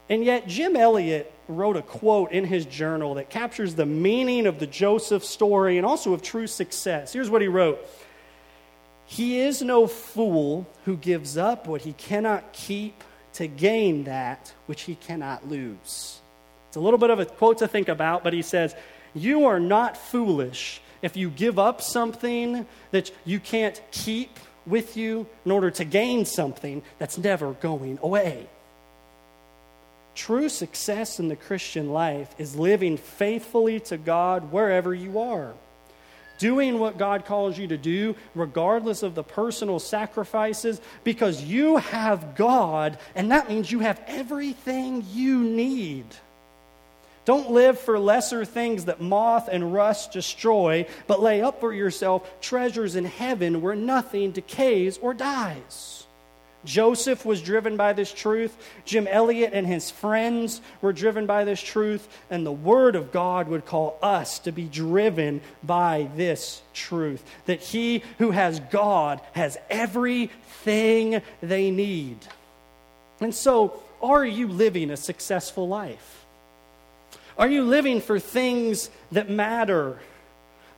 And 0.08 0.24
yet, 0.24 0.46
Jim 0.46 0.76
Elliot 0.76 1.32
wrote 1.48 1.76
a 1.76 1.82
quote 1.82 2.32
in 2.32 2.44
his 2.44 2.66
journal 2.66 3.14
that 3.14 3.30
captures 3.30 3.74
the 3.74 3.86
meaning 3.86 4.46
of 4.46 4.58
the 4.58 4.66
Joseph 4.66 5.24
story 5.24 5.76
and 5.76 5.86
also 5.86 6.12
of 6.12 6.22
true 6.22 6.46
success. 6.46 7.12
Here's 7.12 7.30
what 7.30 7.42
he 7.42 7.48
wrote 7.48 7.78
He 9.06 9.40
is 9.40 9.62
no 9.62 9.86
fool 9.86 10.66
who 10.84 10.96
gives 10.96 11.36
up 11.36 11.66
what 11.66 11.82
he 11.82 11.92
cannot 11.94 12.52
keep 12.52 13.02
to 13.34 13.46
gain 13.46 14.04
that 14.04 14.52
which 14.66 14.82
he 14.82 14.94
cannot 14.94 15.48
lose. 15.48 16.20
It's 16.68 16.76
a 16.76 16.80
little 16.80 16.98
bit 16.98 17.10
of 17.10 17.20
a 17.20 17.26
quote 17.26 17.58
to 17.58 17.68
think 17.68 17.88
about, 17.88 18.24
but 18.24 18.32
he 18.32 18.42
says, 18.42 18.74
You 19.14 19.46
are 19.46 19.60
not 19.60 19.96
foolish 19.96 20.81
if 21.02 21.16
you 21.16 21.28
give 21.28 21.58
up 21.58 21.82
something 21.82 22.66
that 22.92 23.10
you 23.24 23.38
can't 23.40 23.80
keep 23.90 24.38
with 24.64 24.96
you 24.96 25.26
in 25.44 25.50
order 25.50 25.70
to 25.72 25.84
gain 25.84 26.24
something 26.24 26.82
that's 26.98 27.18
never 27.18 27.52
going 27.54 27.98
away. 28.02 28.46
True 30.14 30.48
success 30.48 31.18
in 31.18 31.28
the 31.28 31.36
Christian 31.36 31.90
life 31.90 32.34
is 32.38 32.54
living 32.54 32.96
faithfully 32.96 33.80
to 33.80 33.96
God 33.96 34.52
wherever 34.52 34.94
you 34.94 35.18
are. 35.18 35.54
doing 36.38 36.80
what 36.80 36.98
God 36.98 37.24
calls 37.24 37.56
you 37.56 37.68
to 37.68 37.76
do, 37.76 38.16
regardless 38.34 39.04
of 39.04 39.14
the 39.14 39.22
personal 39.22 39.78
sacrifices, 39.78 40.80
because 41.04 41.40
you 41.44 41.76
have 41.76 42.34
God, 42.34 42.98
and 43.14 43.30
that 43.30 43.48
means 43.48 43.70
you 43.70 43.78
have 43.78 44.02
everything 44.08 45.04
you 45.12 45.38
need. 45.38 46.04
Don't 47.24 47.52
live 47.52 47.78
for 47.78 47.98
lesser 47.98 48.44
things 48.44 48.86
that 48.86 49.00
moth 49.00 49.48
and 49.50 49.72
rust 49.72 50.12
destroy, 50.12 50.86
but 51.06 51.22
lay 51.22 51.40
up 51.40 51.60
for 51.60 51.72
yourself 51.72 52.28
treasures 52.40 52.96
in 52.96 53.04
heaven 53.04 53.62
where 53.62 53.76
nothing 53.76 54.32
decays 54.32 54.98
or 54.98 55.14
dies. 55.14 56.06
Joseph 56.64 57.24
was 57.24 57.42
driven 57.42 57.76
by 57.76 57.92
this 57.92 58.12
truth. 58.12 58.56
Jim 58.84 59.06
Elliot 59.08 59.50
and 59.52 59.66
his 59.66 59.90
friends 59.90 60.60
were 60.80 60.92
driven 60.92 61.26
by 61.26 61.44
this 61.44 61.60
truth. 61.60 62.06
And 62.30 62.46
the 62.46 62.52
Word 62.52 62.94
of 62.94 63.12
God 63.12 63.48
would 63.48 63.66
call 63.66 63.98
us 64.02 64.38
to 64.40 64.52
be 64.52 64.64
driven 64.64 65.40
by 65.62 66.08
this 66.16 66.62
truth 66.72 67.22
that 67.46 67.60
he 67.60 68.02
who 68.18 68.30
has 68.30 68.60
God 68.60 69.20
has 69.32 69.58
everything 69.70 71.20
they 71.42 71.70
need. 71.70 72.18
And 73.20 73.34
so, 73.34 73.82
are 74.02 74.24
you 74.24 74.48
living 74.48 74.90
a 74.90 74.96
successful 74.96 75.68
life? 75.68 76.21
Are 77.38 77.48
you 77.48 77.62
living 77.64 78.00
for 78.00 78.18
things 78.18 78.90
that 79.10 79.30
matter? 79.30 79.98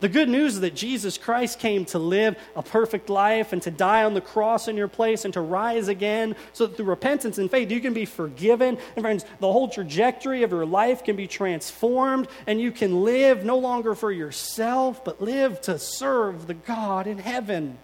The 0.05 0.09
good 0.11 0.29
news 0.29 0.57
is 0.57 0.61
that 0.61 0.75
Jesus 0.75 1.17
Christ 1.17 1.59
came 1.59 1.87
to 1.87 1.99
live 1.99 2.37
a 2.55 2.63
perfect 2.63 3.09
life 3.09 3.55
and 3.55 3.63
to 3.63 3.71
die 3.71 4.05
on 4.05 4.13
the 4.13 4.21
cross 4.21 4.69
in 4.69 4.77
your 4.77 4.87
place 4.87 5.25
and 5.25 5.33
to 5.33 5.41
rise 5.41 5.89
again 5.89 6.37
so 6.53 6.67
that 6.67 6.77
through 6.77 6.87
repentance 6.87 7.39
and 7.39 7.51
faith 7.51 7.71
you 7.71 7.81
can 7.81 7.95
be 7.95 8.05
forgiven. 8.05 8.77
And 8.97 9.03
friends, 9.03 9.25
the 9.41 9.51
whole 9.51 9.69
trajectory 9.69 10.43
of 10.43 10.51
your 10.51 10.67
life 10.67 11.05
can 11.05 11.17
be 11.17 11.27
transformed 11.27 12.29
and 12.47 12.61
you 12.61 12.71
can 12.71 13.03
live 13.03 13.47
no 13.47 13.57
longer 13.57 13.95
for 13.95 14.13
yourself, 14.13 15.03
but 15.05 15.23
live 15.23 15.61
to 15.63 15.79
serve 15.79 16.47
the 16.47 16.55
God 16.55 17.07
in 17.07 17.17
heaven. 17.17 17.79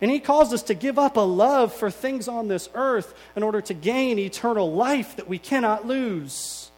And 0.00 0.10
he 0.10 0.20
calls 0.20 0.52
us 0.52 0.62
to 0.64 0.74
give 0.74 0.98
up 0.98 1.16
a 1.16 1.20
love 1.20 1.74
for 1.74 1.90
things 1.90 2.28
on 2.28 2.48
this 2.48 2.70
earth 2.74 3.12
in 3.36 3.42
order 3.42 3.60
to 3.60 3.74
gain 3.74 4.18
eternal 4.18 4.72
life 4.72 5.16
that 5.16 5.28
we 5.28 5.38
cannot 5.38 5.86
lose. 5.86 6.70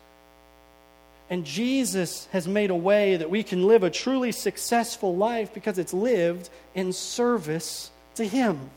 And 1.30 1.44
Jesus 1.44 2.26
has 2.32 2.48
made 2.48 2.70
a 2.70 2.74
way 2.74 3.16
that 3.16 3.30
we 3.30 3.44
can 3.44 3.66
live 3.66 3.84
a 3.84 3.90
truly 3.90 4.32
successful 4.32 5.16
life 5.16 5.54
because 5.54 5.78
it's 5.78 5.94
lived 5.94 6.50
in 6.74 6.92
service 6.92 7.90
to 8.16 8.26
Him. 8.26 8.70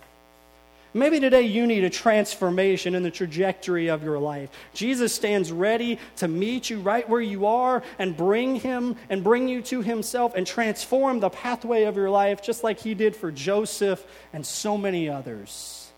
Maybe 0.95 1.19
today 1.19 1.41
you 1.41 1.65
need 1.65 1.83
a 1.83 1.89
transformation 1.89 2.93
in 2.93 3.01
the 3.01 3.09
trajectory 3.09 3.87
of 3.87 4.03
your 4.03 4.19
life. 4.19 4.51
Jesus 4.75 5.11
stands 5.11 5.51
ready 5.51 5.97
to 6.17 6.27
meet 6.27 6.69
you 6.69 6.79
right 6.81 7.09
where 7.09 7.19
you 7.19 7.47
are 7.47 7.81
and 7.97 8.15
bring 8.15 8.57
him 8.57 8.95
and 9.09 9.23
bring 9.23 9.47
you 9.47 9.63
to 9.63 9.81
himself 9.81 10.35
and 10.35 10.45
transform 10.45 11.19
the 11.19 11.31
pathway 11.31 11.85
of 11.85 11.95
your 11.95 12.11
life 12.11 12.43
just 12.43 12.63
like 12.63 12.79
he 12.79 12.93
did 12.93 13.15
for 13.15 13.31
Joseph 13.31 14.05
and 14.33 14.45
so 14.45 14.77
many 14.77 15.09
others. 15.09 15.91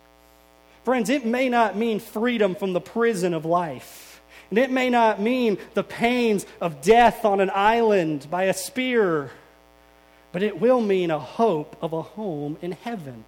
Friends, 0.85 1.09
it 1.09 1.25
may 1.25 1.49
not 1.49 1.75
mean 1.75 1.99
freedom 1.99 2.55
from 2.55 2.71
the 2.71 2.79
prison 2.79 3.33
of 3.33 3.43
life. 3.43 4.14
And 4.49 4.59
it 4.59 4.71
may 4.71 4.89
not 4.89 5.21
mean 5.21 5.57
the 5.73 5.83
pains 5.83 6.45
of 6.61 6.81
death 6.81 7.25
on 7.25 7.39
an 7.39 7.51
island 7.53 8.27
by 8.29 8.43
a 8.43 8.53
spear, 8.53 9.31
but 10.31 10.43
it 10.43 10.59
will 10.59 10.81
mean 10.81 11.11
a 11.11 11.19
hope 11.19 11.75
of 11.81 11.93
a 11.93 12.01
home 12.01 12.57
in 12.61 12.73
heaven. 12.73 13.23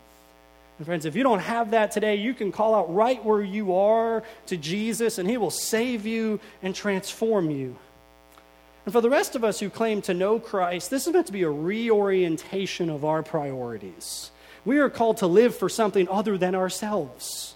And 0.78 0.86
friends, 0.86 1.05
if 1.05 1.15
you 1.15 1.24
don't 1.24 1.39
have 1.39 1.72
that 1.72 1.91
today, 1.91 2.15
you 2.15 2.34
can 2.34 2.51
call 2.51 2.76
out 2.76 2.93
right 2.93 3.24
where 3.24 3.41
you 3.41 3.74
are 3.76 4.24
to 4.47 4.57
Jesus, 4.57 5.18
and 5.18 5.28
He 5.28 5.38
will 5.38 5.51
save 5.51 6.05
you 6.05 6.39
and 6.61 6.76
transform 6.76 7.49
you. 7.49 7.76
And 8.86 8.93
for 8.93 9.01
the 9.01 9.09
rest 9.09 9.36
of 9.36 9.43
us 9.43 9.59
who 9.59 9.70
claim 9.70 10.01
to 10.03 10.13
know 10.13 10.39
Christ, 10.39 10.89
this 10.89 11.07
is 11.07 11.13
meant 11.13 11.28
to 11.28 11.34
be 11.34 11.43
a 11.43 11.49
reorientation 11.49 12.89
of 12.89 13.03
our 13.03 13.22
priorities. 13.22 14.32
We 14.63 14.80
are 14.80 14.89
called 14.89 15.18
to 15.18 15.28
live 15.28 15.55
for 15.55 15.68
something 15.68 16.07
other 16.07 16.38
than 16.38 16.55
ourselves. 16.55 17.55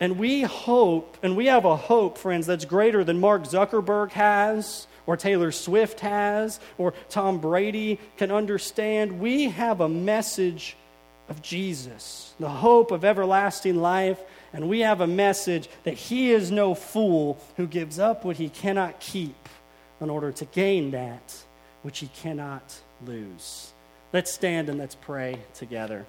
And 0.00 0.18
we 0.18 0.42
hope, 0.42 1.16
and 1.22 1.36
we 1.36 1.46
have 1.46 1.64
a 1.64 1.76
hope, 1.76 2.18
friends, 2.18 2.46
that's 2.46 2.64
greater 2.64 3.04
than 3.04 3.20
Mark 3.20 3.44
Zuckerberg 3.44 4.10
has, 4.12 4.86
or 5.06 5.16
Taylor 5.16 5.52
Swift 5.52 6.00
has, 6.00 6.58
or 6.78 6.94
Tom 7.08 7.38
Brady 7.38 8.00
can 8.16 8.30
understand. 8.30 9.20
We 9.20 9.44
have 9.50 9.80
a 9.80 9.88
message 9.88 10.76
of 11.28 11.42
Jesus, 11.42 12.34
the 12.40 12.48
hope 12.48 12.90
of 12.90 13.04
everlasting 13.04 13.76
life, 13.76 14.20
and 14.52 14.68
we 14.68 14.80
have 14.80 15.00
a 15.00 15.06
message 15.06 15.68
that 15.84 15.94
He 15.94 16.32
is 16.32 16.50
no 16.50 16.74
fool 16.74 17.38
who 17.56 17.66
gives 17.66 17.98
up 17.98 18.24
what 18.24 18.36
He 18.36 18.48
cannot 18.48 19.00
keep 19.00 19.48
in 20.00 20.10
order 20.10 20.32
to 20.32 20.44
gain 20.46 20.90
that 20.90 21.34
which 21.82 22.00
He 22.00 22.08
cannot 22.08 22.74
lose. 23.06 23.72
Let's 24.12 24.32
stand 24.32 24.68
and 24.68 24.78
let's 24.78 24.94
pray 24.94 25.38
together. 25.54 26.04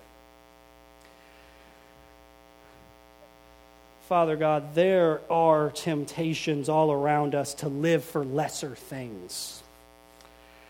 Father 4.07 4.35
God, 4.35 4.75
there 4.75 5.19
are 5.31 5.71
temptations 5.71 6.69
all 6.69 6.91
around 6.91 7.33
us 7.33 7.55
to 7.55 7.69
live 7.69 8.03
for 8.03 8.23
lesser 8.23 8.75
things. 8.75 9.63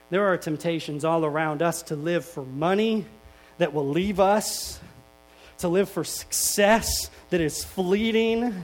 There 0.09 0.27
are 0.27 0.37
temptations 0.37 1.03
all 1.03 1.25
around 1.25 1.61
us 1.61 1.81
to 1.83 1.97
live 1.97 2.23
for 2.23 2.45
money 2.45 3.03
that 3.57 3.73
will 3.73 3.89
leave 3.89 4.21
us, 4.21 4.79
to 5.57 5.67
live 5.67 5.89
for 5.89 6.05
success 6.05 7.09
that 7.29 7.41
is 7.41 7.61
fleeting, 7.61 8.63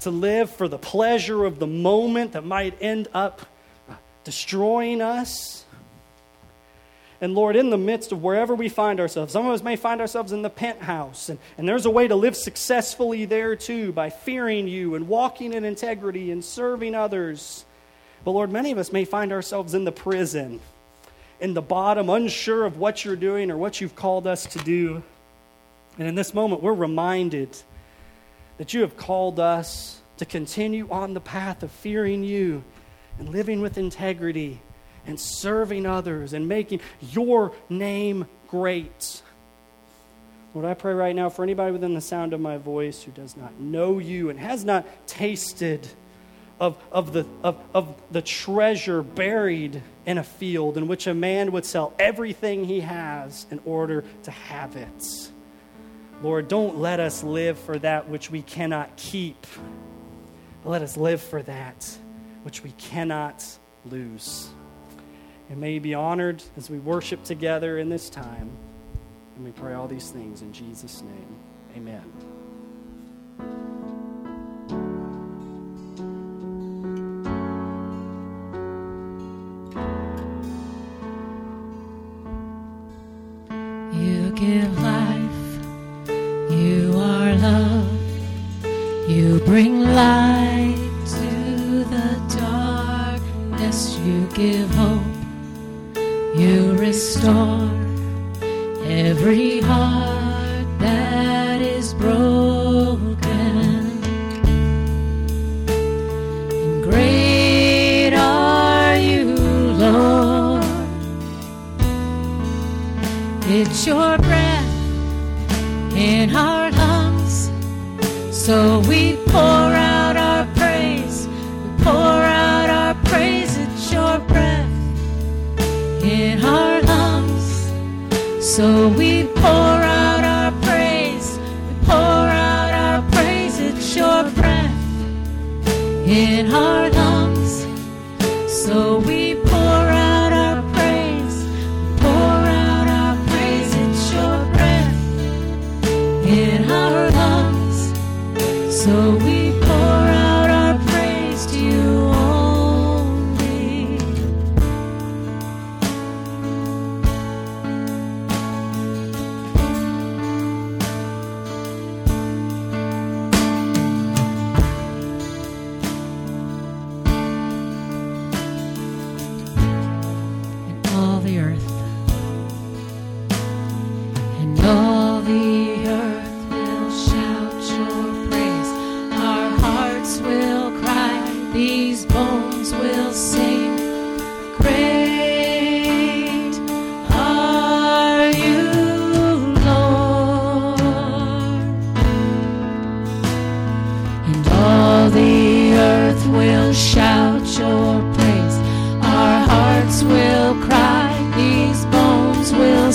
to 0.00 0.10
live 0.10 0.50
for 0.50 0.66
the 0.66 0.78
pleasure 0.78 1.44
of 1.44 1.58
the 1.58 1.66
moment 1.66 2.32
that 2.32 2.44
might 2.44 2.80
end 2.80 3.08
up 3.12 3.42
destroying 4.24 5.02
us. 5.02 5.65
And 7.20 7.34
Lord, 7.34 7.56
in 7.56 7.70
the 7.70 7.78
midst 7.78 8.12
of 8.12 8.22
wherever 8.22 8.54
we 8.54 8.68
find 8.68 9.00
ourselves, 9.00 9.32
some 9.32 9.46
of 9.46 9.52
us 9.52 9.62
may 9.62 9.76
find 9.76 10.00
ourselves 10.00 10.32
in 10.32 10.42
the 10.42 10.50
penthouse, 10.50 11.28
and, 11.28 11.38
and 11.56 11.66
there's 11.66 11.86
a 11.86 11.90
way 11.90 12.06
to 12.08 12.14
live 12.14 12.36
successfully 12.36 13.24
there 13.24 13.56
too 13.56 13.92
by 13.92 14.10
fearing 14.10 14.68
you 14.68 14.94
and 14.94 15.08
walking 15.08 15.54
in 15.54 15.64
integrity 15.64 16.30
and 16.30 16.44
serving 16.44 16.94
others. 16.94 17.64
But 18.24 18.32
Lord, 18.32 18.52
many 18.52 18.70
of 18.70 18.78
us 18.78 18.92
may 18.92 19.04
find 19.04 19.32
ourselves 19.32 19.72
in 19.72 19.84
the 19.84 19.92
prison, 19.92 20.60
in 21.40 21.54
the 21.54 21.62
bottom, 21.62 22.10
unsure 22.10 22.66
of 22.66 22.76
what 22.76 23.04
you're 23.04 23.16
doing 23.16 23.50
or 23.50 23.56
what 23.56 23.80
you've 23.80 23.96
called 23.96 24.26
us 24.26 24.44
to 24.46 24.58
do. 24.58 25.02
And 25.98 26.06
in 26.06 26.14
this 26.14 26.34
moment, 26.34 26.62
we're 26.62 26.74
reminded 26.74 27.56
that 28.58 28.74
you 28.74 28.82
have 28.82 28.96
called 28.96 29.40
us 29.40 30.00
to 30.18 30.26
continue 30.26 30.88
on 30.90 31.14
the 31.14 31.20
path 31.20 31.62
of 31.62 31.70
fearing 31.70 32.24
you 32.24 32.62
and 33.18 33.28
living 33.28 33.60
with 33.60 33.78
integrity 33.78 34.60
and 35.06 35.18
serving 35.18 35.86
others 35.86 36.32
and 36.32 36.48
making 36.48 36.80
your 37.00 37.52
name 37.68 38.26
great. 38.48 39.22
Lord, 40.54 40.66
I 40.66 40.74
pray 40.74 40.94
right 40.94 41.14
now 41.14 41.28
for 41.28 41.42
anybody 41.42 41.72
within 41.72 41.94
the 41.94 42.00
sound 42.00 42.32
of 42.32 42.40
my 42.40 42.56
voice 42.56 43.02
who 43.02 43.12
does 43.12 43.36
not 43.36 43.58
know 43.60 43.98
you 43.98 44.30
and 44.30 44.38
has 44.38 44.64
not 44.64 44.86
tasted 45.06 45.86
of, 46.58 46.76
of, 46.90 47.12
the, 47.12 47.26
of, 47.42 47.60
of 47.74 47.94
the 48.10 48.22
treasure 48.22 49.02
buried 49.02 49.82
in 50.06 50.16
a 50.16 50.24
field 50.24 50.78
in 50.78 50.88
which 50.88 51.06
a 51.06 51.12
man 51.12 51.52
would 51.52 51.66
sell 51.66 51.92
everything 51.98 52.64
he 52.64 52.80
has 52.80 53.46
in 53.50 53.60
order 53.66 54.04
to 54.22 54.30
have 54.30 54.76
it. 54.76 55.30
Lord, 56.22 56.48
don't 56.48 56.78
let 56.78 56.98
us 56.98 57.22
live 57.22 57.58
for 57.58 57.78
that 57.80 58.08
which 58.08 58.30
we 58.30 58.40
cannot 58.40 58.96
keep. 58.96 59.46
Let 60.64 60.80
us 60.80 60.96
live 60.96 61.20
for 61.20 61.42
that 61.42 61.98
which 62.42 62.64
we 62.64 62.70
cannot 62.78 63.44
lose 63.84 64.48
and 65.48 65.60
may 65.60 65.78
be 65.78 65.94
honored 65.94 66.42
as 66.56 66.68
we 66.70 66.78
worship 66.78 67.22
together 67.24 67.78
in 67.78 67.88
this 67.88 68.10
time. 68.10 68.50
And 69.36 69.44
we 69.44 69.52
pray 69.52 69.74
all 69.74 69.86
these 69.86 70.10
things 70.10 70.42
in 70.42 70.52
Jesus' 70.52 71.02
name. 71.02 71.36
Amen. 71.76 72.02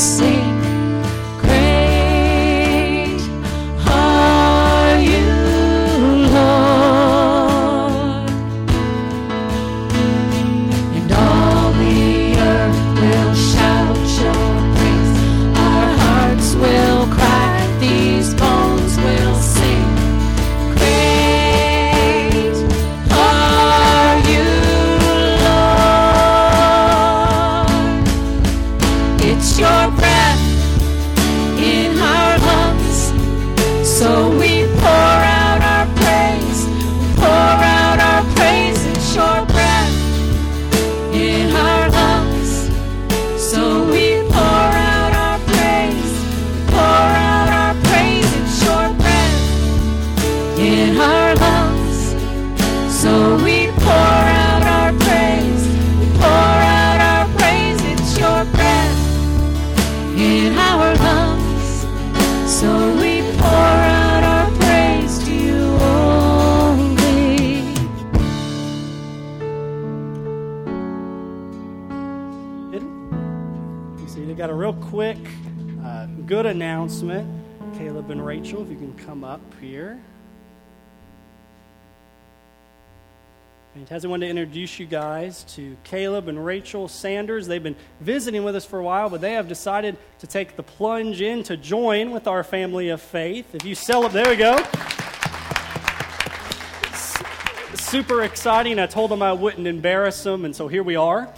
Sing. 0.02 0.41
Fantastic. 83.74 84.10
I 84.10 84.12
wanted 84.12 84.26
to 84.26 84.30
introduce 84.32 84.80
you 84.80 84.86
guys 84.86 85.46
to 85.56 85.78
Caleb 85.86 86.28
and 86.28 86.46
Rachel 86.46 86.90
Sanders. 86.90 87.48
They've 87.48 87.64
been 87.64 87.78
visiting 88.02 88.44
with 88.44 88.54
us 88.54 88.66
for 88.66 88.80
a 88.80 88.84
while, 88.84 89.10
but 89.10 89.22
they 89.22 89.32
have 89.32 89.48
decided 89.48 89.96
to 90.20 90.28
take 90.28 90.58
the 90.58 90.64
plunge 90.64 91.22
in 91.22 91.42
to 91.44 91.56
join 91.56 92.12
with 92.12 92.28
our 92.28 92.44
family 92.44 92.90
of 92.90 93.02
faith. 93.02 93.56
If 93.56 93.64
you 93.64 93.74
it, 94.06 94.12
there 94.12 94.28
we 94.28 94.36
go. 94.36 94.58
Super 97.76 98.24
exciting. 98.24 98.78
I 98.78 98.88
told 98.88 99.10
them 99.10 99.22
I 99.22 99.32
wouldn't 99.32 99.66
embarrass 99.66 100.22
them, 100.22 100.44
and 100.44 100.54
so 100.54 100.68
here 100.68 100.84
we 100.84 100.98
are. 100.98 101.34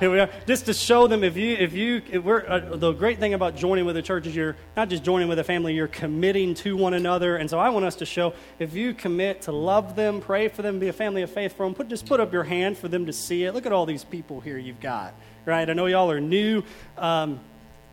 Here 0.00 0.10
we 0.10 0.18
are, 0.18 0.30
just 0.46 0.64
to 0.64 0.72
show 0.72 1.06
them 1.08 1.22
if 1.22 1.36
you 1.36 1.52
if 1.56 1.74
you 1.74 2.00
if 2.10 2.24
we're 2.24 2.42
uh, 2.48 2.74
the 2.74 2.92
great 2.92 3.18
thing 3.18 3.34
about 3.34 3.54
joining 3.54 3.84
with 3.84 3.98
a 3.98 4.02
church 4.02 4.26
is 4.26 4.34
you're 4.34 4.56
not 4.74 4.88
just 4.88 5.04
joining 5.04 5.28
with 5.28 5.38
a 5.38 5.44
family, 5.44 5.74
you're 5.74 5.88
committing 5.88 6.54
to 6.54 6.74
one 6.74 6.94
another. 6.94 7.36
And 7.36 7.50
so 7.50 7.58
I 7.58 7.68
want 7.68 7.84
us 7.84 7.96
to 7.96 8.06
show 8.06 8.32
if 8.58 8.72
you 8.72 8.94
commit 8.94 9.42
to 9.42 9.52
love 9.52 9.96
them, 9.96 10.22
pray 10.22 10.48
for 10.48 10.62
them, 10.62 10.78
be 10.78 10.88
a 10.88 10.92
family 10.94 11.20
of 11.20 11.30
faith 11.30 11.54
for 11.54 11.66
them. 11.66 11.74
Put 11.74 11.88
just 11.88 12.06
put 12.06 12.18
up 12.18 12.32
your 12.32 12.44
hand 12.44 12.78
for 12.78 12.88
them 12.88 13.04
to 13.04 13.12
see 13.12 13.44
it. 13.44 13.52
Look 13.52 13.66
at 13.66 13.72
all 13.72 13.84
these 13.84 14.02
people 14.02 14.40
here 14.40 14.56
you've 14.56 14.80
got, 14.80 15.12
right? 15.44 15.68
I 15.68 15.74
know 15.74 15.84
y'all 15.84 16.10
are 16.10 16.18
new. 16.18 16.62
Um, 16.96 17.38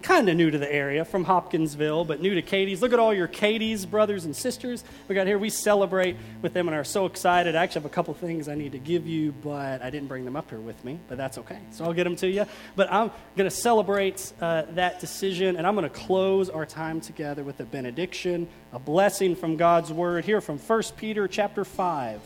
kind 0.02 0.30
of 0.30 0.36
new 0.36 0.52
to 0.52 0.58
the 0.58 0.72
area 0.72 1.04
from 1.04 1.24
Hopkinsville, 1.24 2.06
but 2.06 2.22
new 2.22 2.36
to 2.36 2.42
Katie's. 2.42 2.82
Look 2.82 2.94
at 2.94 3.00
all 3.00 3.14
your 3.14 3.28
Katie's 3.28 3.86
brothers 3.86 4.26
and 4.26 4.36
sisters 4.36 4.84
we 5.08 5.16
got 5.16 5.28
here. 5.28 5.38
We 5.38 5.50
celebrate 5.50 6.18
with 6.42 6.54
them 6.54 6.68
and 6.68 6.76
are 6.76 6.84
so 6.84 7.06
excited. 7.06 7.56
I 7.56 7.64
actually 7.64 7.82
have 7.82 7.92
a 7.92 7.94
couple 7.94 8.14
things 8.14 8.48
I 8.48 8.56
need 8.56 8.74
to 8.74 8.80
give 8.80 9.08
you, 9.08 9.32
but 9.32 9.82
I 9.82 9.90
didn't 9.90 10.08
bring 10.08 10.26
them 10.26 10.36
up 10.36 10.50
here 10.50 10.60
with 10.60 10.84
me, 10.86 11.00
but 11.08 11.18
that's 11.18 11.38
okay. 11.40 11.60
So 11.72 11.86
I'll 11.86 11.94
get 11.94 12.04
them 12.04 12.16
to 12.18 12.28
you. 12.28 12.46
But 12.76 12.92
I'm 12.92 13.12
going 13.36 13.50
to 13.50 13.56
celebrate 13.56 14.32
uh, 14.40 14.64
that 14.72 15.00
decision, 15.00 15.56
and 15.56 15.66
I'm 15.66 15.76
going 15.76 15.90
to 15.90 15.96
close 15.96 16.50
our 16.50 16.66
time 16.66 17.02
together 17.02 17.44
with 17.44 17.60
a 17.60 17.66
benediction, 17.66 18.48
a 18.74 18.80
blessing 18.80 19.36
from 19.36 19.58
God's 19.58 19.92
word 19.92 20.26
here 20.26 20.42
from 20.42 20.60
1 20.60 20.84
Peter 20.98 21.28
chapter 21.28 21.66
5 21.66 22.22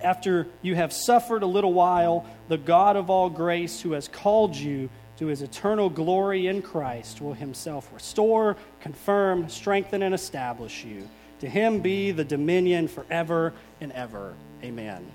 after 0.00 0.48
you 0.62 0.74
have 0.74 0.92
suffered 0.92 1.42
a 1.42 1.46
little 1.46 1.72
while, 1.72 2.26
the 2.48 2.58
God 2.58 2.96
of 2.96 3.08
all 3.08 3.30
grace, 3.30 3.80
who 3.80 3.92
has 3.92 4.08
called 4.08 4.56
you 4.56 4.88
to 5.22 5.28
his 5.28 5.42
eternal 5.42 5.88
glory 5.88 6.48
in 6.48 6.60
Christ, 6.60 7.20
will 7.20 7.32
himself 7.32 7.88
restore, 7.94 8.56
confirm, 8.80 9.48
strengthen, 9.48 10.02
and 10.02 10.12
establish 10.12 10.84
you. 10.84 11.08
To 11.38 11.48
him 11.48 11.78
be 11.78 12.10
the 12.10 12.24
dominion 12.24 12.88
forever 12.88 13.54
and 13.80 13.92
ever. 13.92 14.34
Amen. 14.64 15.06